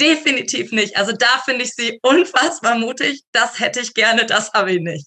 [0.00, 0.96] Definitiv nicht.
[0.96, 3.22] Also da finde ich sie unfassbar mutig.
[3.32, 5.06] Das hätte ich gerne, das habe ich nicht.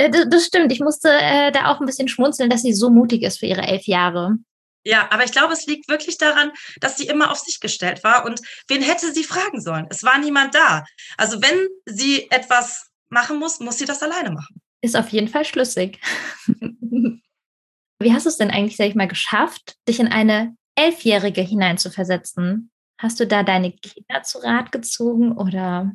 [0.00, 0.72] Äh, das stimmt.
[0.72, 3.62] Ich musste äh, da auch ein bisschen schmunzeln, dass sie so mutig ist für ihre
[3.62, 4.36] elf Jahre.
[4.82, 8.24] Ja, aber ich glaube, es liegt wirklich daran, dass sie immer auf sich gestellt war.
[8.24, 9.86] Und wen hätte sie fragen sollen?
[9.90, 10.84] Es war niemand da.
[11.18, 14.60] Also wenn sie etwas machen muss, muss sie das alleine machen.
[14.80, 16.00] Ist auf jeden Fall schlüssig.
[18.02, 22.70] Wie hast du es denn eigentlich, sag ich mal, geschafft, dich in eine Elfjährige hineinzuversetzen?
[22.98, 25.92] Hast du da deine Kinder zu Rat gezogen oder?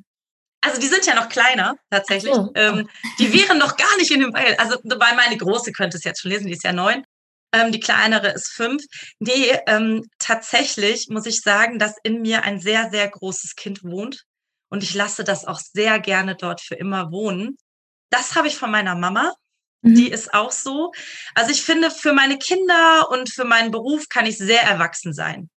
[0.66, 2.34] Also die sind ja noch kleiner tatsächlich.
[2.34, 2.52] So.
[2.56, 4.56] Ähm, die wären noch gar nicht in dem Weil.
[4.56, 7.06] Also weil meine Große könnte es jetzt schon lesen, die ist ja neun.
[7.54, 8.84] Ähm, die kleinere ist fünf.
[9.20, 14.24] Nee, ähm, tatsächlich muss ich sagen, dass in mir ein sehr, sehr großes Kind wohnt.
[14.70, 17.58] Und ich lasse das auch sehr gerne dort für immer wohnen.
[18.10, 19.34] Das habe ich von meiner Mama.
[19.84, 19.96] Mhm.
[19.96, 20.92] Die ist auch so.
[21.36, 25.50] Also ich finde, für meine Kinder und für meinen Beruf kann ich sehr erwachsen sein.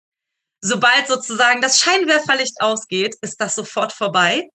[0.60, 4.48] Sobald sozusagen das Scheinwerferlicht ausgeht, ist das sofort vorbei.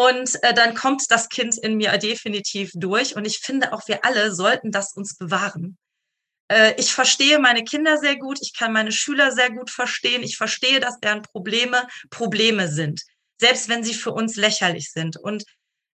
[0.00, 3.16] Und äh, dann kommt das Kind in mir definitiv durch.
[3.16, 5.76] Und ich finde auch, wir alle sollten das uns bewahren.
[6.48, 8.38] Äh, ich verstehe meine Kinder sehr gut.
[8.40, 10.22] Ich kann meine Schüler sehr gut verstehen.
[10.22, 13.02] Ich verstehe, dass deren Probleme Probleme sind.
[13.38, 15.18] selbst wenn sie für uns lächerlich sind.
[15.18, 15.44] Und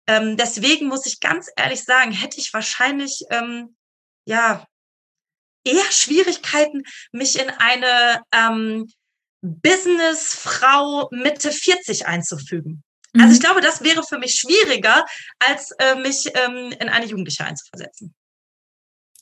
[0.07, 3.77] ähm, deswegen muss ich ganz ehrlich sagen, hätte ich wahrscheinlich ähm,
[4.25, 4.67] ja
[5.65, 8.87] eher Schwierigkeiten, mich in eine ähm,
[9.43, 12.85] Businessfrau Mitte 40 einzufügen.
[13.17, 13.31] Also mhm.
[13.31, 15.05] Also ich glaube, das wäre für mich schwieriger,
[15.39, 18.15] als äh, mich ähm, in eine Jugendliche einzuversetzen.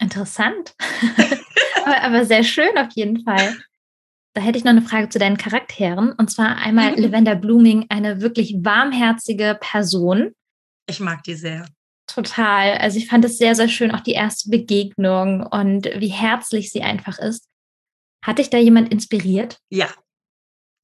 [0.01, 0.75] Interessant.
[1.85, 3.57] aber, aber, sehr schön auf jeden Fall.
[4.35, 6.13] Da hätte ich noch eine Frage zu deinen Charakteren.
[6.13, 7.03] Und zwar einmal mhm.
[7.03, 10.35] Lavender Blooming, eine wirklich warmherzige Person.
[10.87, 11.67] Ich mag die sehr.
[12.07, 12.77] Total.
[12.79, 16.83] Also ich fand es sehr, sehr schön, auch die erste Begegnung und wie herzlich sie
[16.83, 17.49] einfach ist.
[18.23, 19.59] Hat dich da jemand inspiriert?
[19.71, 19.89] Ja,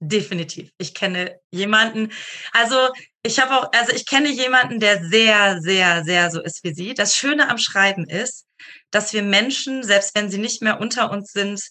[0.00, 0.70] definitiv.
[0.78, 2.10] Ich kenne jemanden,
[2.52, 2.88] also
[3.22, 6.94] ich habe auch, also ich kenne jemanden, der sehr, sehr, sehr so ist wie sie.
[6.94, 8.46] Das Schöne am Schreiben ist,
[8.90, 11.62] dass wir Menschen, selbst wenn sie nicht mehr unter uns sind,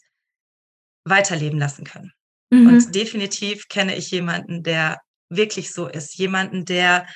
[1.06, 2.14] weiterleben lassen können.
[2.52, 2.68] Mhm.
[2.68, 6.16] Und definitiv kenne ich jemanden, der wirklich so ist.
[6.16, 7.08] Jemanden, der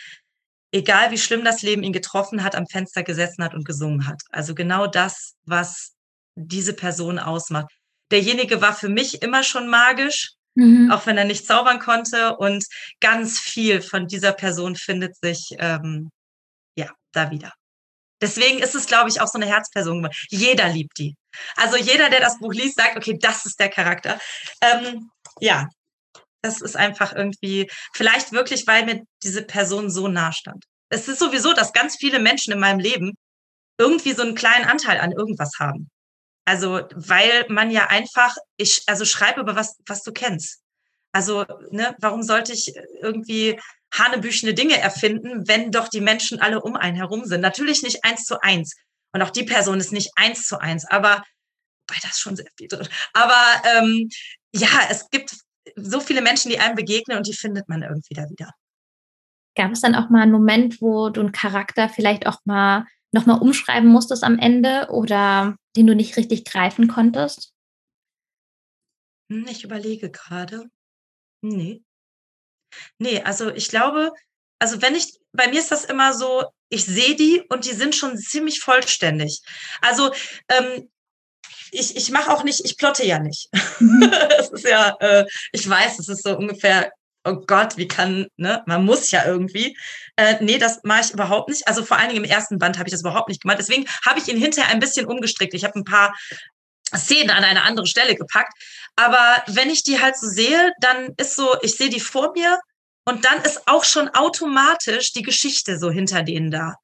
[0.71, 4.21] egal wie schlimm das Leben ihn getroffen hat, am Fenster gesessen hat und gesungen hat.
[4.32, 5.93] Also genau das, was
[6.36, 7.71] diese Person ausmacht.
[8.12, 10.92] Derjenige war für mich immer schon magisch, mhm.
[10.92, 12.36] auch wenn er nicht zaubern konnte.
[12.38, 12.66] Und
[13.00, 16.10] ganz viel von dieser Person findet sich ähm,
[16.76, 17.54] ja da wieder.
[18.22, 20.08] Deswegen ist es, glaube ich, auch so eine Herzperson.
[20.30, 21.16] Jeder liebt die.
[21.56, 24.20] Also jeder, der das Buch liest, sagt, okay, das ist der Charakter.
[24.62, 25.68] Ähm, ja,
[26.42, 30.66] das ist einfach irgendwie, vielleicht wirklich, weil mir diese Person so nah stand.
[30.89, 33.13] Es ist sowieso, dass ganz viele Menschen in meinem Leben
[33.78, 35.89] irgendwie so einen kleinen Anteil an irgendwas haben.
[36.46, 40.62] Also, weil man ja einfach, ich, also schreibe über was, was du kennst.
[41.14, 43.60] Also, ne, warum sollte ich irgendwie
[43.94, 47.42] hanebüchene Dinge erfinden, wenn doch die Menschen alle um einen herum sind?
[47.42, 48.76] Natürlich nicht eins zu eins.
[49.14, 51.24] Und auch die Person ist nicht eins zu eins, aber
[51.88, 52.88] bei das schon sehr viel drin.
[53.14, 54.10] Aber ähm,
[54.54, 55.36] ja, es gibt
[55.76, 58.52] so viele Menschen, die einem begegnen und die findet man irgendwie da wieder.
[59.56, 63.39] Gab es dann auch mal einen Moment, wo du einen Charakter vielleicht auch mal nochmal
[63.39, 67.54] umschreiben musstest am Ende oder den du nicht richtig greifen konntest?
[69.32, 70.65] Hm, ich überlege gerade.
[71.41, 71.84] Nee.
[72.97, 74.12] Nee, also ich glaube,
[74.60, 77.95] also wenn ich, bei mir ist das immer so, ich sehe die und die sind
[77.95, 79.41] schon ziemlich vollständig.
[79.82, 80.12] Also
[80.47, 80.89] ähm,
[81.71, 83.49] ich, ich mache auch nicht, ich plotte ja nicht.
[83.80, 84.12] Mhm.
[84.30, 86.91] das ist ja, äh, ich weiß, es ist so ungefähr,
[87.26, 89.78] oh Gott, wie kann, ne, man muss ja irgendwie.
[90.16, 91.68] Äh, nee, das mache ich überhaupt nicht.
[91.68, 93.60] Also vor allen Dingen im ersten Band habe ich das überhaupt nicht gemacht.
[93.60, 95.54] Deswegen habe ich ihn hinterher ein bisschen umgestrickt.
[95.54, 96.14] Ich habe ein paar
[96.96, 98.54] Szenen an eine andere Stelle gepackt.
[98.96, 102.60] Aber wenn ich die halt so sehe, dann ist so, ich sehe die vor mir
[103.06, 106.76] und dann ist auch schon automatisch die Geschichte so hinter denen da.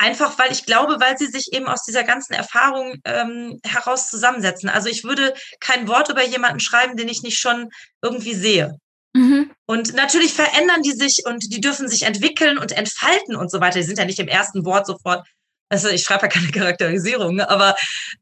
[0.00, 4.68] Einfach weil ich glaube, weil sie sich eben aus dieser ganzen Erfahrung ähm, heraus zusammensetzen.
[4.68, 8.78] Also ich würde kein Wort über jemanden schreiben, den ich nicht schon irgendwie sehe.
[9.14, 9.50] Mhm.
[9.66, 13.78] Und natürlich verändern die sich und die dürfen sich entwickeln und entfalten und so weiter.
[13.78, 15.26] Die sind ja nicht im ersten Wort sofort.
[15.68, 17.50] Also ich schreibe ja keine Charakterisierung, ne?
[17.50, 17.76] aber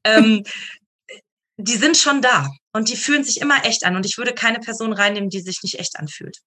[0.04, 0.44] ähm,
[1.56, 3.96] die sind schon da und die fühlen sich immer echt an.
[3.96, 6.38] Und ich würde keine Person reinnehmen, die sich nicht echt anfühlt.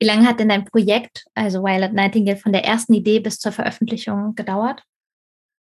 [0.00, 3.52] Wie lange hat denn dein Projekt, also Violet Nightingale, von der ersten Idee bis zur
[3.52, 4.82] Veröffentlichung gedauert?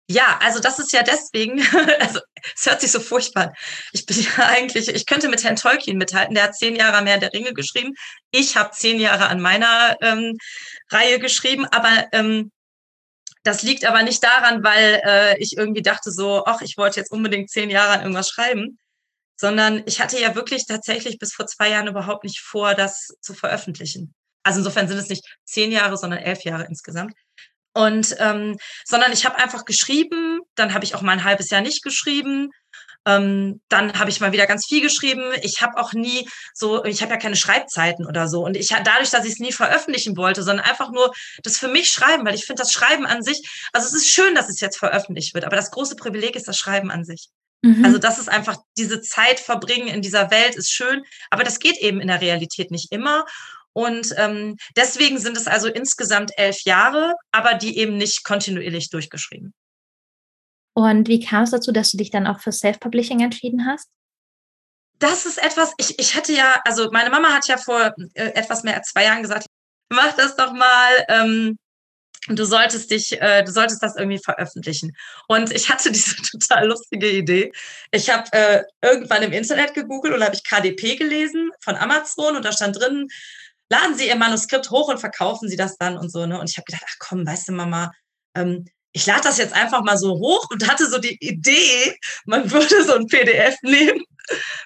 [0.09, 1.61] Ja, also das ist ja deswegen,
[1.99, 2.19] also
[2.55, 3.53] es hört sich so furchtbar an.
[3.93, 7.17] Ich bin ja eigentlich, ich könnte mit Herrn Tolkien mithalten, der hat zehn Jahre mehr
[7.17, 7.93] der Ringe geschrieben.
[8.31, 10.37] Ich habe zehn Jahre an meiner ähm,
[10.89, 12.51] Reihe geschrieben, aber ähm,
[13.43, 17.11] das liegt aber nicht daran, weil äh, ich irgendwie dachte so, ach, ich wollte jetzt
[17.11, 18.79] unbedingt zehn Jahre an irgendwas schreiben,
[19.37, 23.33] sondern ich hatte ja wirklich tatsächlich bis vor zwei Jahren überhaupt nicht vor, das zu
[23.33, 24.13] veröffentlichen.
[24.43, 27.13] Also insofern sind es nicht zehn Jahre, sondern elf Jahre insgesamt.
[27.73, 31.61] Und ähm, sondern ich habe einfach geschrieben, dann habe ich auch mal ein halbes Jahr
[31.61, 32.51] nicht geschrieben.
[33.05, 35.23] Ähm, dann habe ich mal wieder ganz viel geschrieben.
[35.41, 38.45] Ich habe auch nie so, ich habe ja keine Schreibzeiten oder so.
[38.45, 41.11] Und ich dadurch, dass ich es nie veröffentlichen wollte, sondern einfach nur
[41.43, 43.41] das für mich schreiben, weil ich finde das Schreiben an sich,
[43.73, 46.57] also es ist schön, dass es jetzt veröffentlicht wird, aber das große Privileg ist das
[46.57, 47.29] Schreiben an sich.
[47.61, 47.83] Mhm.
[47.83, 51.77] Also das ist einfach diese Zeit verbringen in dieser Welt ist schön, aber das geht
[51.77, 53.25] eben in der Realität nicht immer.
[53.73, 59.53] Und ähm, deswegen sind es also insgesamt elf Jahre, aber die eben nicht kontinuierlich durchgeschrieben.
[60.73, 63.89] Und wie kam es dazu, dass du dich dann auch für Self-Publishing entschieden hast?
[64.99, 68.63] Das ist etwas, ich, ich hatte ja, also meine Mama hat ja vor äh, etwas
[68.63, 69.47] mehr als zwei Jahren gesagt,
[69.89, 71.05] mach das doch mal.
[71.09, 71.57] Ähm,
[72.27, 74.95] du solltest dich, äh, du solltest das irgendwie veröffentlichen.
[75.27, 77.51] Und ich hatte diese total lustige Idee.
[77.91, 82.45] Ich habe äh, irgendwann im Internet gegoogelt und habe ich KDP gelesen von Amazon und
[82.45, 83.07] da stand drin,
[83.73, 86.25] laden Sie Ihr Manuskript hoch und verkaufen Sie das dann und so.
[86.25, 86.39] Ne?
[86.39, 87.91] Und ich habe gedacht, ach komm, weißt du, Mama,
[88.35, 92.51] ähm, ich lade das jetzt einfach mal so hoch und hatte so die Idee, man
[92.51, 94.03] würde so ein PDF nehmen,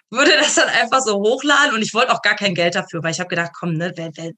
[0.10, 3.12] würde das dann einfach so hochladen und ich wollte auch gar kein Geld dafür, weil
[3.12, 4.32] ich habe gedacht, komm, ne, wer, wer,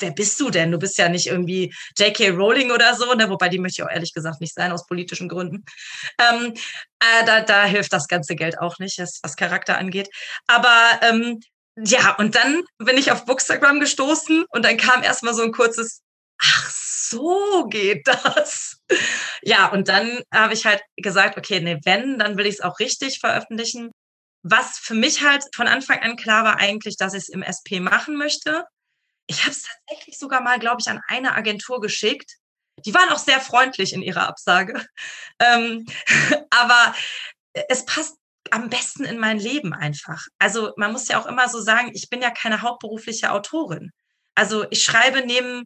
[0.00, 0.72] wer bist du denn?
[0.72, 2.30] Du bist ja nicht irgendwie J.K.
[2.30, 3.30] Rowling oder so, ne?
[3.30, 5.64] wobei die möchte ich auch ehrlich gesagt nicht sein, aus politischen Gründen.
[6.18, 6.54] Ähm,
[6.98, 10.08] äh, da, da hilft das ganze Geld auch nicht, was Charakter angeht.
[10.48, 11.40] Aber ähm,
[11.76, 16.02] ja, und dann bin ich auf Bookstagram gestoßen und dann kam erstmal so ein kurzes,
[16.42, 18.80] ach so geht das.
[19.42, 22.78] Ja, und dann habe ich halt gesagt, okay, nee, wenn, dann will ich es auch
[22.78, 23.90] richtig veröffentlichen.
[24.42, 27.80] Was für mich halt von Anfang an klar war eigentlich, dass ich es im SP
[27.80, 28.64] machen möchte.
[29.26, 32.36] Ich habe es tatsächlich sogar mal, glaube ich, an eine Agentur geschickt.
[32.84, 34.84] Die waren auch sehr freundlich in ihrer Absage.
[35.38, 35.86] Ähm,
[36.50, 36.94] aber
[37.68, 38.16] es passt
[38.50, 40.22] am besten in mein Leben einfach.
[40.38, 43.90] Also man muss ja auch immer so sagen, ich bin ja keine hauptberufliche Autorin.
[44.34, 45.64] Also ich schreibe neben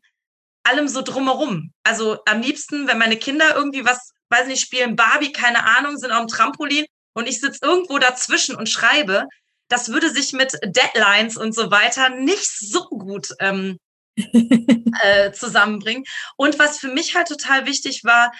[0.65, 1.73] allem so drumherum.
[1.85, 6.11] Also am liebsten, wenn meine Kinder irgendwie was, weiß nicht, spielen Barbie, keine Ahnung, sind
[6.11, 9.27] auf dem Trampolin und ich sitze irgendwo dazwischen und schreibe,
[9.69, 13.79] das würde sich mit Deadlines und so weiter nicht so gut ähm,
[14.17, 16.05] äh, zusammenbringen.
[16.37, 18.33] Und was für mich halt total wichtig war,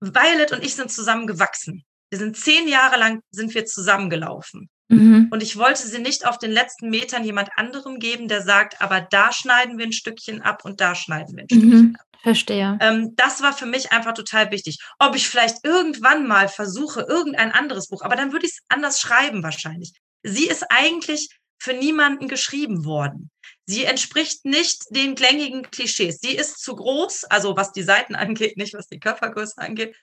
[0.00, 1.84] Violet und ich sind zusammengewachsen.
[2.12, 4.68] Wir sind zehn Jahre lang sind wir zusammengelaufen.
[4.88, 5.28] Mhm.
[5.30, 9.00] Und ich wollte sie nicht auf den letzten Metern jemand anderem geben, der sagt, aber
[9.00, 11.58] da schneiden wir ein Stückchen ab und da schneiden wir ein mhm.
[11.58, 12.06] Stückchen ab.
[12.22, 12.78] Verstehe.
[12.82, 14.78] Ähm, das war für mich einfach total wichtig.
[14.98, 19.00] Ob ich vielleicht irgendwann mal versuche, irgendein anderes Buch, aber dann würde ich es anders
[19.00, 19.94] schreiben wahrscheinlich.
[20.22, 23.30] Sie ist eigentlich für niemanden geschrieben worden.
[23.64, 26.18] Sie entspricht nicht den gängigen Klischees.
[26.20, 29.96] Sie ist zu groß, also was die Seiten angeht, nicht was die Körpergröße angeht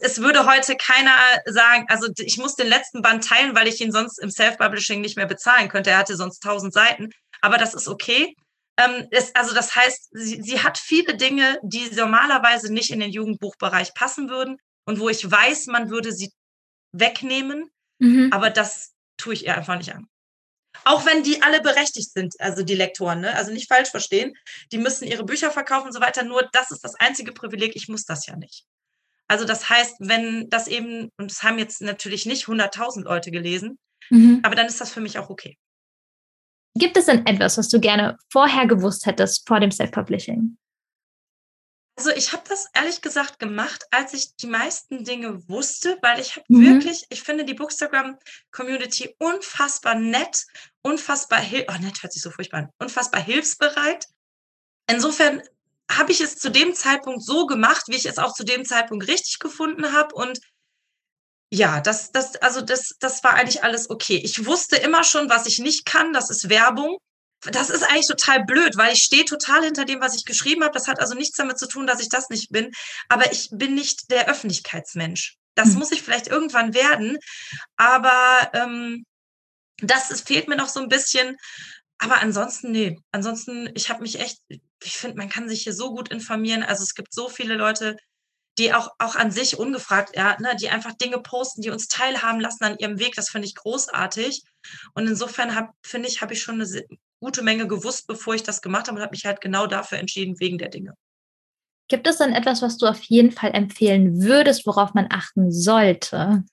[0.00, 1.14] es würde heute keiner
[1.46, 5.16] sagen, also ich muss den letzten Band teilen, weil ich ihn sonst im Self-Publishing nicht
[5.16, 5.90] mehr bezahlen könnte.
[5.90, 8.34] Er hatte sonst tausend Seiten, aber das ist okay.
[8.78, 13.10] Ähm, es, also das heißt, sie, sie hat viele Dinge, die normalerweise nicht in den
[13.10, 16.32] Jugendbuchbereich passen würden und wo ich weiß, man würde sie
[16.92, 18.30] wegnehmen, mhm.
[18.32, 20.06] aber das tue ich ihr einfach nicht an.
[20.84, 23.34] Auch wenn die alle berechtigt sind, also die Lektoren, ne?
[23.34, 24.34] also nicht falsch verstehen,
[24.70, 27.88] die müssen ihre Bücher verkaufen und so weiter, nur das ist das einzige Privileg, ich
[27.88, 28.64] muss das ja nicht.
[29.28, 33.78] Also das heißt, wenn das eben, und es haben jetzt natürlich nicht 100.000 Leute gelesen,
[34.10, 34.40] mhm.
[34.42, 35.56] aber dann ist das für mich auch okay.
[36.74, 40.56] Gibt es denn etwas, was du gerne vorher gewusst hättest vor dem Self-Publishing?
[41.98, 46.36] Also ich habe das ehrlich gesagt gemacht, als ich die meisten Dinge wusste, weil ich
[46.36, 46.64] habe mhm.
[46.64, 50.46] wirklich, ich finde die Bookstagram-Community unfassbar nett,
[50.82, 54.06] unfassbar, oh nett hört sich so furchtbar an, unfassbar hilfsbereit.
[54.88, 55.42] Insofern
[55.90, 59.08] habe ich es zu dem Zeitpunkt so gemacht, wie ich es auch zu dem Zeitpunkt
[59.08, 60.38] richtig gefunden habe und
[61.50, 64.20] ja, das, das, also das, das war eigentlich alles okay.
[64.22, 66.98] Ich wusste immer schon, was ich nicht kann, das ist Werbung.
[67.40, 70.74] Das ist eigentlich total blöd, weil ich stehe total hinter dem, was ich geschrieben habe.
[70.74, 72.72] Das hat also nichts damit zu tun, dass ich das nicht bin.
[73.08, 75.36] Aber ich bin nicht der Öffentlichkeitsmensch.
[75.54, 75.78] Das mhm.
[75.78, 77.16] muss ich vielleicht irgendwann werden.
[77.76, 79.06] Aber ähm,
[79.80, 81.36] das ist, fehlt mir noch so ein bisschen.
[81.98, 82.98] Aber ansonsten, nee.
[83.12, 84.38] Ansonsten, ich habe mich echt,
[84.82, 86.62] ich finde, man kann sich hier so gut informieren.
[86.62, 87.96] Also es gibt so viele Leute,
[88.58, 92.40] die auch, auch an sich ungefragt, ja, ne, die einfach Dinge posten, die uns teilhaben
[92.40, 93.14] lassen an ihrem Weg.
[93.14, 94.42] Das finde ich großartig.
[94.94, 96.84] Und insofern finde ich, habe ich schon eine
[97.20, 100.38] gute Menge gewusst, bevor ich das gemacht habe und habe mich halt genau dafür entschieden,
[100.40, 100.94] wegen der Dinge.
[101.88, 106.44] Gibt es dann etwas, was du auf jeden Fall empfehlen würdest, worauf man achten sollte?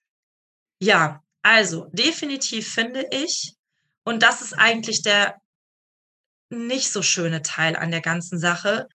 [0.82, 3.54] Ja, also definitiv finde ich,
[4.04, 5.36] und das ist eigentlich der
[6.49, 8.88] nicht so schöne Teil an der ganzen Sache,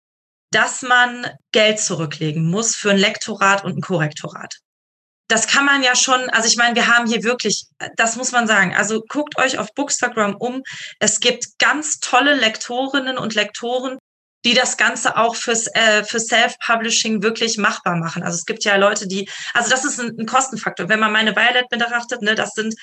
[0.51, 4.57] dass man Geld zurücklegen muss für ein Lektorat und ein Korrektorat.
[5.29, 8.49] Das kann man ja schon, also ich meine, wir haben hier wirklich, das muss man
[8.49, 10.63] sagen, also guckt euch auf Bookstagram um.
[10.99, 13.99] Es gibt ganz tolle Lektorinnen und Lektoren,
[14.45, 18.25] die das Ganze auch fürs äh, für Self-Publishing wirklich machbar machen.
[18.25, 20.89] Also es gibt ja Leute, die, also das ist ein, ein Kostenfaktor.
[20.89, 22.75] Wenn man meine Violet betrachtet, ne, das sind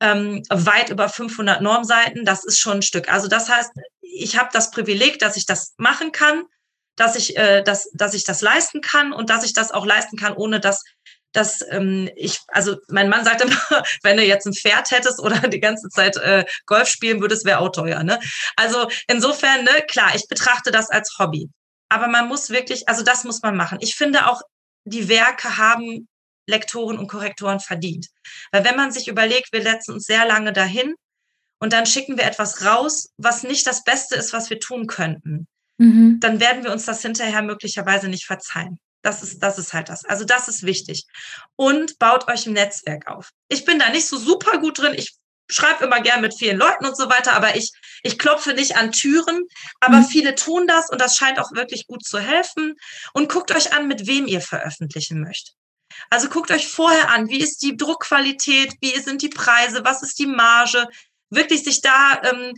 [0.00, 2.24] ähm, weit über 500 Normseiten.
[2.24, 3.10] Das ist schon ein Stück.
[3.10, 3.70] Also das heißt,
[4.14, 6.44] ich habe das Privileg, dass ich das machen kann,
[6.96, 10.16] dass ich, äh, dass, dass ich das leisten kann und dass ich das auch leisten
[10.16, 10.82] kann, ohne dass
[11.32, 13.56] dass ähm, ich, also mein Mann sagt immer,
[14.02, 17.58] wenn du jetzt ein Pferd hättest oder die ganze Zeit äh, Golf spielen würdest, wäre
[17.58, 18.02] auch teuer.
[18.02, 18.18] Ne?
[18.56, 21.50] Also insofern, ne, klar, ich betrachte das als Hobby.
[21.90, 23.78] Aber man muss wirklich, also das muss man machen.
[23.80, 24.40] Ich finde auch,
[24.84, 26.08] die Werke haben
[26.48, 28.06] Lektoren und Korrektoren verdient.
[28.50, 30.94] Weil wenn man sich überlegt, wir setzen uns sehr lange dahin
[31.58, 35.46] und dann schicken wir etwas raus, was nicht das Beste ist, was wir tun könnten,
[35.78, 36.18] mhm.
[36.20, 38.78] dann werden wir uns das hinterher möglicherweise nicht verzeihen.
[39.02, 40.04] Das ist, das ist halt das.
[40.04, 41.04] Also das ist wichtig.
[41.54, 43.30] Und baut euch ein Netzwerk auf.
[43.48, 44.94] Ich bin da nicht so super gut drin.
[44.96, 45.14] Ich
[45.48, 47.70] schreibe immer gern mit vielen Leuten und so weiter, aber ich,
[48.02, 49.44] ich klopfe nicht an Türen.
[49.78, 50.06] Aber mhm.
[50.06, 52.74] viele tun das und das scheint auch wirklich gut zu helfen.
[53.12, 55.54] Und guckt euch an, mit wem ihr veröffentlichen möchtet.
[56.10, 60.18] Also guckt euch vorher an, wie ist die Druckqualität, wie sind die Preise, was ist
[60.18, 60.88] die Marge,
[61.36, 62.54] wirklich sich da ähm,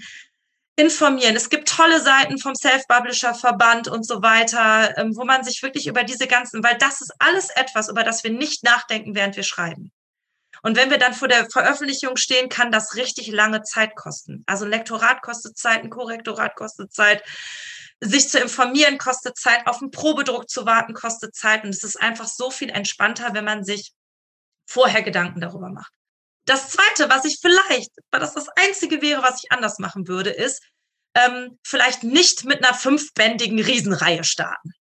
[0.77, 1.37] informieren.
[1.37, 6.05] Es gibt tolle Seiten vom Self-Publisher-Verband und so weiter, ähm, wo man sich wirklich über
[6.05, 9.93] diese ganzen, weil das ist alles etwas, über das wir nicht nachdenken, während wir schreiben.
[10.63, 14.45] Und wenn wir dann vor der Veröffentlichung stehen, kann das richtig lange Zeit kosten.
[14.47, 17.23] Also ein Lektorat kostet Zeit, ein Korrektorat kostet Zeit,
[18.01, 21.65] sich zu informieren kostet Zeit, auf einen Probedruck zu warten kostet Zeit.
[21.65, 23.93] Und es ist einfach so viel entspannter, wenn man sich
[24.67, 25.93] vorher Gedanken darüber macht.
[26.49, 30.31] Das Zweite, was ich vielleicht, weil das das Einzige wäre, was ich anders machen würde,
[30.31, 30.63] ist,
[31.15, 34.73] ähm, vielleicht nicht mit einer fünfbändigen Riesenreihe starten.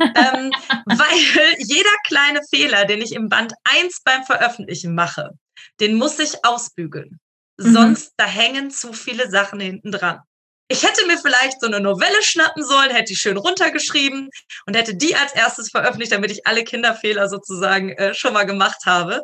[0.00, 0.50] ähm,
[0.86, 5.30] weil jeder kleine Fehler, den ich im Band 1 beim Veröffentlichen mache,
[5.78, 7.20] den muss ich ausbügeln.
[7.58, 7.72] Mhm.
[7.72, 10.20] Sonst, da hängen zu viele Sachen hinten dran.
[10.68, 14.30] Ich hätte mir vielleicht so eine Novelle schnappen sollen, hätte die schön runtergeschrieben
[14.66, 18.84] und hätte die als erstes veröffentlicht, damit ich alle Kinderfehler sozusagen äh, schon mal gemacht
[18.84, 19.22] habe.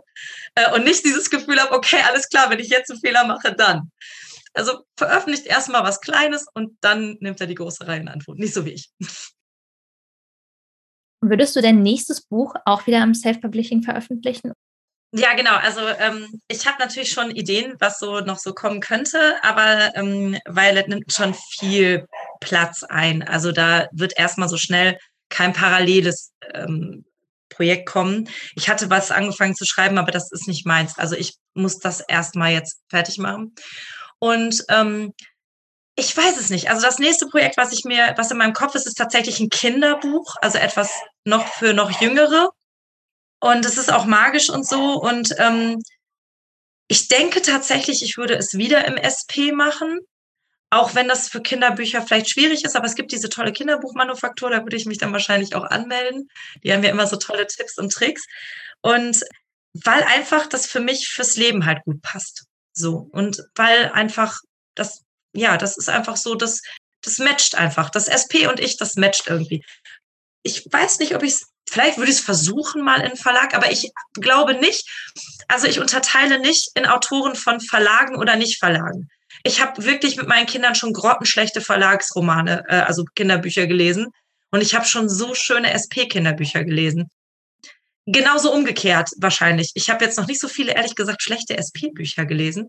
[0.55, 3.55] Äh, und nicht dieses Gefühl habe, okay, alles klar, wenn ich jetzt einen Fehler mache,
[3.55, 3.90] dann.
[4.55, 8.38] Also veröffentlicht erstmal was Kleines und dann nimmt er die große Reihenantwort.
[8.38, 8.90] Nicht so wie ich.
[11.20, 14.53] Würdest du dein nächstes Buch auch wieder am Self-Publishing veröffentlichen?
[15.14, 15.56] Ja, genau.
[15.56, 20.38] Also ähm, ich habe natürlich schon Ideen, was so noch so kommen könnte, aber ähm,
[20.46, 22.06] Violet nimmt schon viel
[22.40, 23.22] Platz ein.
[23.22, 24.98] Also da wird erstmal so schnell
[25.28, 27.04] kein paralleles ähm,
[27.50, 28.28] Projekt kommen.
[28.54, 30.98] Ich hatte was angefangen zu schreiben, aber das ist nicht meins.
[30.98, 33.54] Also ich muss das erstmal jetzt fertig machen.
[34.18, 35.12] Und ähm,
[35.94, 36.70] ich weiß es nicht.
[36.70, 39.50] Also das nächste Projekt, was ich mir, was in meinem Kopf ist, ist tatsächlich ein
[39.50, 40.90] Kinderbuch, also etwas
[41.26, 42.50] noch für noch Jüngere.
[43.43, 44.95] Und es ist auch magisch und so.
[45.01, 45.82] Und ähm,
[46.86, 49.99] ich denke tatsächlich, ich würde es wieder im SP machen.
[50.70, 54.62] Auch wenn das für Kinderbücher vielleicht schwierig ist, aber es gibt diese tolle Kinderbuchmanufaktur, da
[54.62, 56.28] würde ich mich dann wahrscheinlich auch anmelden.
[56.62, 58.24] Die haben ja immer so tolle Tipps und Tricks.
[58.80, 59.20] Und
[59.74, 62.45] weil einfach das für mich fürs Leben halt gut passt.
[62.72, 63.09] So.
[63.11, 64.38] Und weil einfach
[64.76, 65.03] das,
[65.34, 66.62] ja, das ist einfach so, das,
[67.03, 67.90] das matcht einfach.
[67.90, 69.64] Das SP und ich, das matcht irgendwie.
[70.45, 73.73] Ich weiß nicht, ob ich es Vielleicht würde ich es versuchen mal in Verlag, aber
[73.73, 74.87] ich glaube nicht.
[75.49, 79.09] Also ich unterteile nicht in Autoren von Verlagen oder nicht Verlagen.
[79.43, 84.09] Ich habe wirklich mit meinen Kindern schon grottenschlechte Verlagsromane, äh, also Kinderbücher gelesen.
[84.51, 87.09] Und ich habe schon so schöne SP-Kinderbücher gelesen.
[88.05, 89.70] Genauso umgekehrt wahrscheinlich.
[89.73, 92.68] Ich habe jetzt noch nicht so viele, ehrlich gesagt, schlechte SP-Bücher gelesen.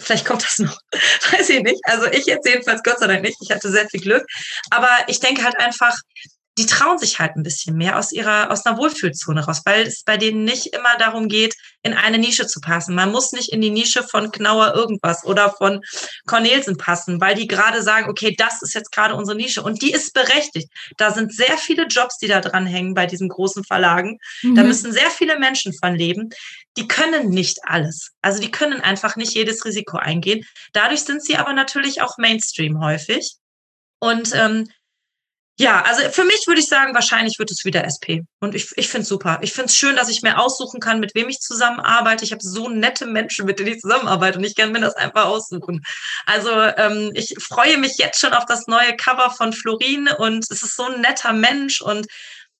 [0.00, 0.80] Vielleicht kommt das noch.
[1.32, 1.80] Weiß ich nicht.
[1.82, 3.36] Also ich jetzt jedenfalls Gott sei Dank nicht.
[3.42, 4.24] Ich hatte sehr viel Glück.
[4.70, 5.94] Aber ich denke halt einfach,
[6.58, 10.02] die trauen sich halt ein bisschen mehr aus ihrer, aus einer Wohlfühlzone raus, weil es
[10.02, 11.54] bei denen nicht immer darum geht,
[11.84, 12.96] in eine Nische zu passen.
[12.96, 15.82] Man muss nicht in die Nische von Knauer irgendwas oder von
[16.26, 19.92] Cornelsen passen, weil die gerade sagen, okay, das ist jetzt gerade unsere Nische und die
[19.92, 20.68] ist berechtigt.
[20.96, 24.18] Da sind sehr viele Jobs, die da dran hängen bei diesen großen Verlagen.
[24.42, 24.56] Mhm.
[24.56, 26.30] Da müssen sehr viele Menschen von leben.
[26.76, 28.10] Die können nicht alles.
[28.20, 30.44] Also die können einfach nicht jedes Risiko eingehen.
[30.72, 33.36] Dadurch sind sie aber natürlich auch Mainstream häufig.
[34.00, 34.68] Und ähm,
[35.60, 38.22] ja, also für mich würde ich sagen, wahrscheinlich wird es wieder SP.
[38.38, 39.40] Und ich, ich finde es super.
[39.42, 42.24] Ich finde es schön, dass ich mir aussuchen kann, mit wem ich zusammenarbeite.
[42.24, 45.26] Ich habe so nette Menschen, mit denen ich zusammenarbeite und ich kann mir das einfach
[45.26, 45.82] aussuchen.
[46.26, 50.62] Also ähm, ich freue mich jetzt schon auf das neue Cover von Florin und es
[50.62, 52.06] ist so ein netter Mensch und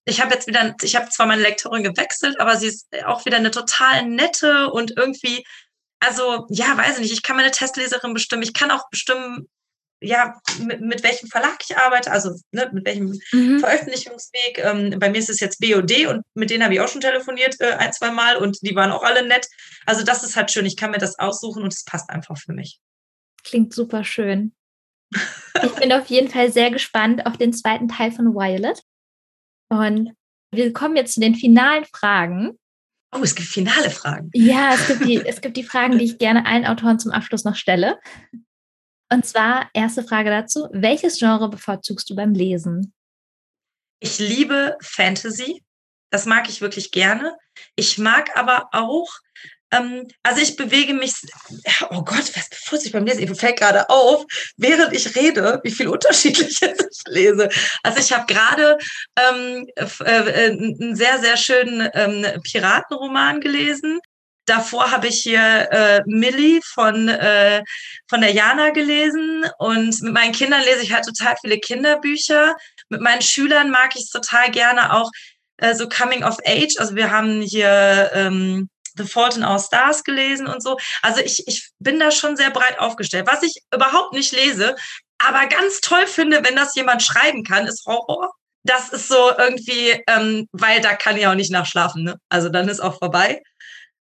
[0.05, 3.36] ich habe jetzt wieder, ich habe zwar meine Lektorin gewechselt, aber sie ist auch wieder
[3.36, 5.44] eine total nette und irgendwie,
[6.01, 9.49] also ja, weiß ich nicht, ich kann meine Testleserin bestimmen, ich kann auch bestimmen,
[10.01, 13.59] ja, mit, mit welchem Verlag ich arbeite, also ne, mit welchem mhm.
[13.61, 14.59] Veröffentlichungsweg.
[14.59, 17.57] Ähm, bei mir ist es jetzt BOD und mit denen habe ich auch schon telefoniert
[17.61, 19.46] äh, ein, zwei Mal und die waren auch alle nett.
[19.86, 20.66] Also das ist halt schön.
[20.66, 22.78] Ich kann mir das aussuchen und es passt einfach für mich.
[23.44, 24.53] Klingt super schön.
[25.64, 28.80] Ich bin auf jeden Fall sehr gespannt auf den zweiten Teil von Violet.
[29.70, 30.12] Und
[30.53, 32.59] wir kommen jetzt zu den finalen Fragen.
[33.14, 34.30] Oh, es gibt finale Fragen.
[34.34, 37.44] Ja, es gibt die, es gibt die Fragen, die ich gerne allen Autoren zum Abschluss
[37.44, 37.99] noch stelle.
[39.11, 42.92] Und zwar, erste Frage dazu, welches Genre bevorzugst du beim Lesen?
[44.00, 45.62] Ich liebe Fantasy.
[46.11, 47.36] Das mag ich wirklich gerne.
[47.74, 49.09] Ich mag aber auch,
[49.70, 51.12] ähm, also ich bewege mich,
[51.90, 53.28] oh Gott, was bevorzugt ich beim Lesen?
[53.28, 54.24] Mir fällt gerade auf,
[54.56, 57.48] während ich rede, wie viel Unterschiedliches ich lese.
[57.82, 58.78] Also ich habe gerade
[59.18, 64.00] ähm, äh, äh, einen sehr, sehr schönen ähm, Piratenroman gelesen.
[64.49, 67.62] Davor habe ich hier äh, Millie von, äh,
[68.09, 72.57] von der Jana gelesen und mit meinen Kindern lese ich halt total viele Kinderbücher.
[72.88, 75.11] Mit meinen Schülern mag ich es total gerne auch
[75.59, 76.76] äh, so Coming of Age.
[76.78, 80.78] Also wir haben hier ähm, The Fault in Our Stars gelesen und so.
[81.03, 83.26] Also ich, ich bin da schon sehr breit aufgestellt.
[83.30, 84.76] Was ich überhaupt nicht lese,
[85.18, 88.32] aber ganz toll finde, wenn das jemand schreiben kann, ist Horror.
[88.64, 92.05] Das ist so irgendwie, ähm, weil da kann ich auch nicht nachschlafen.
[92.05, 92.16] Ne?
[92.28, 93.42] Also dann ist auch vorbei.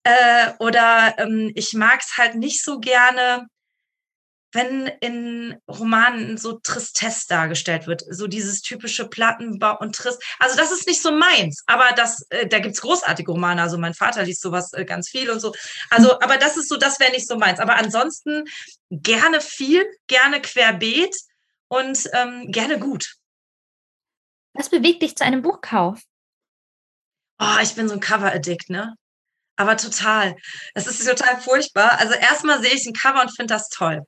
[0.04, 3.46] Äh, oder ähm, ich mag es halt nicht so gerne.
[4.54, 10.22] wenn in Romanen so Tristesse dargestellt wird, so dieses typische Plattenbau und Trist.
[10.38, 13.62] Also das ist nicht so meins, aber das, äh, da gibt's großartige Romane.
[13.62, 15.54] Also mein Vater liest sowas äh, ganz viel und so.
[15.88, 17.60] Also, aber das ist so, das wäre nicht so meins.
[17.60, 18.44] Aber ansonsten
[18.90, 21.16] gerne viel, gerne querbeet
[21.68, 23.14] und ähm, gerne gut.
[24.52, 25.98] Was bewegt dich zu einem Buchkauf?
[27.40, 28.94] Oh, ich bin so ein Cover-Addict, ne?
[29.62, 30.34] Aber total.
[30.74, 31.96] Es ist total furchtbar.
[32.00, 34.02] Also erstmal sehe ich ein Cover und finde das toll.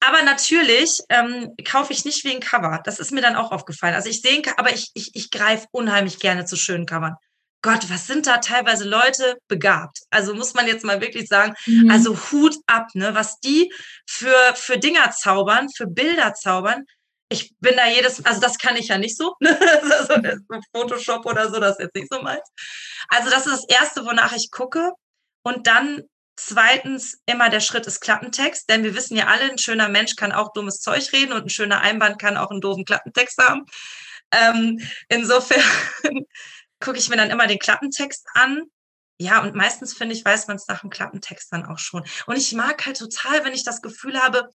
[0.00, 2.82] Aber natürlich ähm, kaufe ich nicht wegen Cover.
[2.84, 3.94] Das ist mir dann auch aufgefallen.
[3.94, 7.16] Also ich sehe, aber ich, ich, ich greife unheimlich gerne zu schönen Covern.
[7.62, 10.00] Gott, was sind da teilweise Leute begabt?
[10.10, 11.90] Also muss man jetzt mal wirklich sagen, mhm.
[11.90, 13.14] also Hut ab, ne?
[13.14, 13.72] Was die
[14.06, 16.84] für, für Dinger zaubern, für Bilder zaubern.
[17.30, 19.34] Ich bin da jedes, also das kann ich ja nicht so.
[19.40, 20.14] also
[20.74, 22.48] Photoshop oder so, das ist jetzt nicht so meins.
[23.08, 24.92] Also das ist das Erste, wonach ich gucke.
[25.42, 26.04] Und dann
[26.36, 30.32] zweitens immer der Schritt ist Klappentext, denn wir wissen ja alle, ein schöner Mensch kann
[30.32, 33.66] auch dummes Zeug reden und ein schöner Einband kann auch einen doofen Klappentext haben.
[34.30, 35.62] Ähm, insofern
[36.80, 38.62] gucke ich mir dann immer den Klappentext an.
[39.20, 42.04] Ja, und meistens finde ich, weiß man es nach dem Klappentext dann auch schon.
[42.26, 44.48] Und ich mag halt total, wenn ich das Gefühl habe,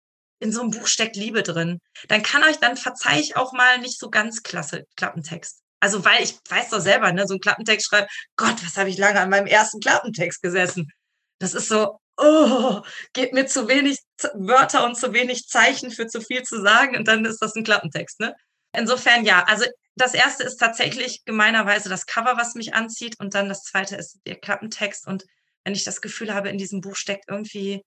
[0.43, 1.79] in so einem Buch steckt Liebe drin.
[2.09, 5.61] Dann kann euch, dann verzeih ich auch mal nicht so ganz klasse Klappentext.
[5.81, 8.99] Also, weil ich weiß doch selber, ne, so ein Klappentext schreibt, Gott, was habe ich
[8.99, 10.93] lange an meinem ersten Klappentext gesessen.
[11.39, 12.83] Das ist so, oh,
[13.13, 13.99] geht mir zu wenig
[14.35, 17.65] Wörter und zu wenig Zeichen für zu viel zu sagen und dann ist das ein
[17.65, 18.35] Klappentext, ne?
[18.77, 19.67] Insofern ja, also
[19.97, 24.21] das erste ist tatsächlich gemeinerweise das Cover, was mich anzieht und dann das zweite ist
[24.27, 25.25] der Klappentext und
[25.65, 27.83] wenn ich das Gefühl habe, in diesem Buch steckt irgendwie,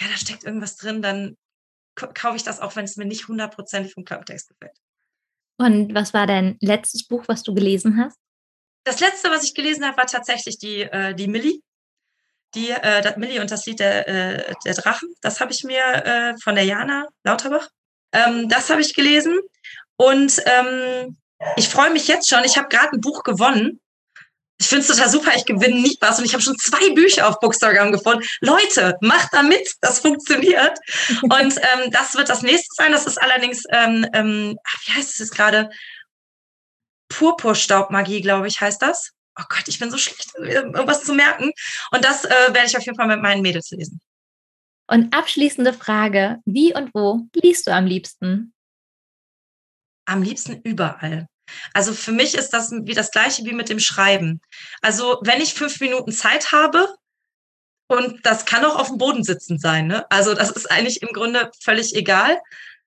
[0.00, 1.36] ja, da steckt irgendwas drin, dann
[2.08, 4.76] kaufe ich das auch, wenn es mir nicht hundertprozentig vom Klappentext gefällt.
[5.58, 8.18] Und was war dein letztes Buch, was du gelesen hast?
[8.84, 11.60] Das letzte, was ich gelesen habe, war tatsächlich die, äh, die Millie.
[12.54, 15.08] Die, äh, das Millie und das Lied der, äh, der Drachen.
[15.20, 17.68] Das habe ich mir äh, von der Jana Lauterbach.
[18.12, 19.38] Ähm, das habe ich gelesen.
[19.96, 21.18] Und ähm,
[21.56, 22.42] ich freue mich jetzt schon.
[22.44, 23.80] Ich habe gerade ein Buch gewonnen
[24.60, 27.26] ich finde es total super, ich gewinne nie was und ich habe schon zwei Bücher
[27.26, 28.26] auf Bookstagram gefunden.
[28.40, 30.78] Leute, macht da mit, das funktioniert.
[31.22, 32.92] und ähm, das wird das nächste sein.
[32.92, 35.70] Das ist allerdings, ähm, ähm, wie heißt es jetzt gerade?
[37.08, 39.12] Purpurstaubmagie, glaube ich, heißt das.
[39.38, 41.50] Oh Gott, ich bin so schlecht, irgendwas zu merken.
[41.90, 44.00] Und das äh, werde ich auf jeden Fall mit meinen Mädels lesen.
[44.86, 48.52] Und abschließende Frage: Wie und wo liest du am liebsten?
[50.04, 51.26] Am liebsten überall.
[51.72, 54.40] Also für mich ist das wie das gleiche wie mit dem Schreiben.
[54.82, 56.94] Also wenn ich fünf Minuten Zeit habe,
[57.88, 60.08] und das kann auch auf dem Boden sitzen sein, ne?
[60.10, 62.38] also das ist eigentlich im Grunde völlig egal,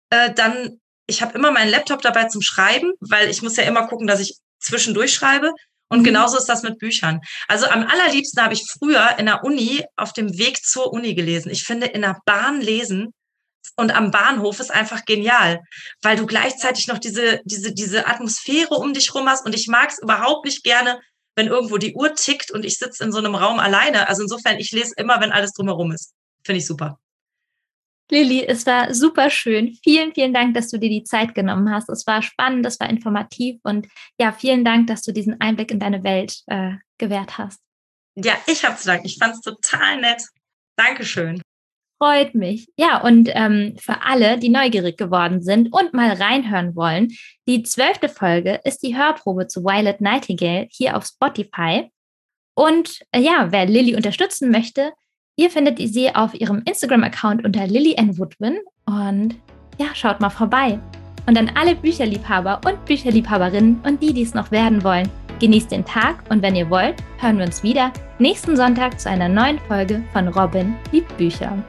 [0.10, 3.88] äh, dann, ich habe immer meinen Laptop dabei zum Schreiben, weil ich muss ja immer
[3.88, 5.52] gucken, dass ich zwischendurch schreibe.
[5.90, 6.06] Und mhm.
[6.06, 7.20] genauso ist das mit Büchern.
[7.48, 11.52] Also am allerliebsten habe ich früher in der Uni auf dem Weg zur Uni gelesen.
[11.52, 13.14] Ich finde, in der Bahn lesen
[13.76, 15.62] und am Bahnhof ist einfach genial,
[16.02, 19.46] weil du gleichzeitig noch diese, diese, diese Atmosphäre um dich rum hast.
[19.46, 21.00] Und ich mag es überhaupt nicht gerne,
[21.36, 24.08] wenn irgendwo die Uhr tickt und ich sitze in so einem Raum alleine.
[24.08, 26.14] Also insofern, ich lese immer, wenn alles drumherum ist.
[26.46, 27.00] Finde ich super.
[28.12, 29.76] Lilly, es war super schön.
[29.84, 31.90] Vielen, vielen Dank, dass du dir die Zeit genommen hast.
[31.90, 33.88] Es war spannend, es war informativ und
[34.20, 37.60] ja, vielen Dank, dass du diesen Einblick in deine Welt äh, gewährt hast.
[38.16, 39.08] Ja, ich habe zu danken.
[39.08, 40.22] Ich fand es total nett.
[40.76, 41.42] Dankeschön
[42.04, 42.68] freut mich.
[42.76, 47.14] Ja, und ähm, für alle, die neugierig geworden sind und mal reinhören wollen,
[47.48, 51.90] die zwölfte Folge ist die Hörprobe zu Violet Nightingale hier auf Spotify.
[52.56, 54.92] Und äh, ja, wer Lilly unterstützen möchte,
[55.38, 58.18] ihr findet sie auf ihrem Instagram-Account unter Lilly N.
[58.18, 58.58] Woodwin.
[58.86, 59.36] Und
[59.78, 60.80] ja, schaut mal vorbei.
[61.26, 65.86] Und an alle Bücherliebhaber und Bücherliebhaberinnen und die, die es noch werden wollen, genießt den
[65.86, 70.04] Tag und wenn ihr wollt, hören wir uns wieder nächsten Sonntag zu einer neuen Folge
[70.12, 71.64] von Robin liebt Bücher.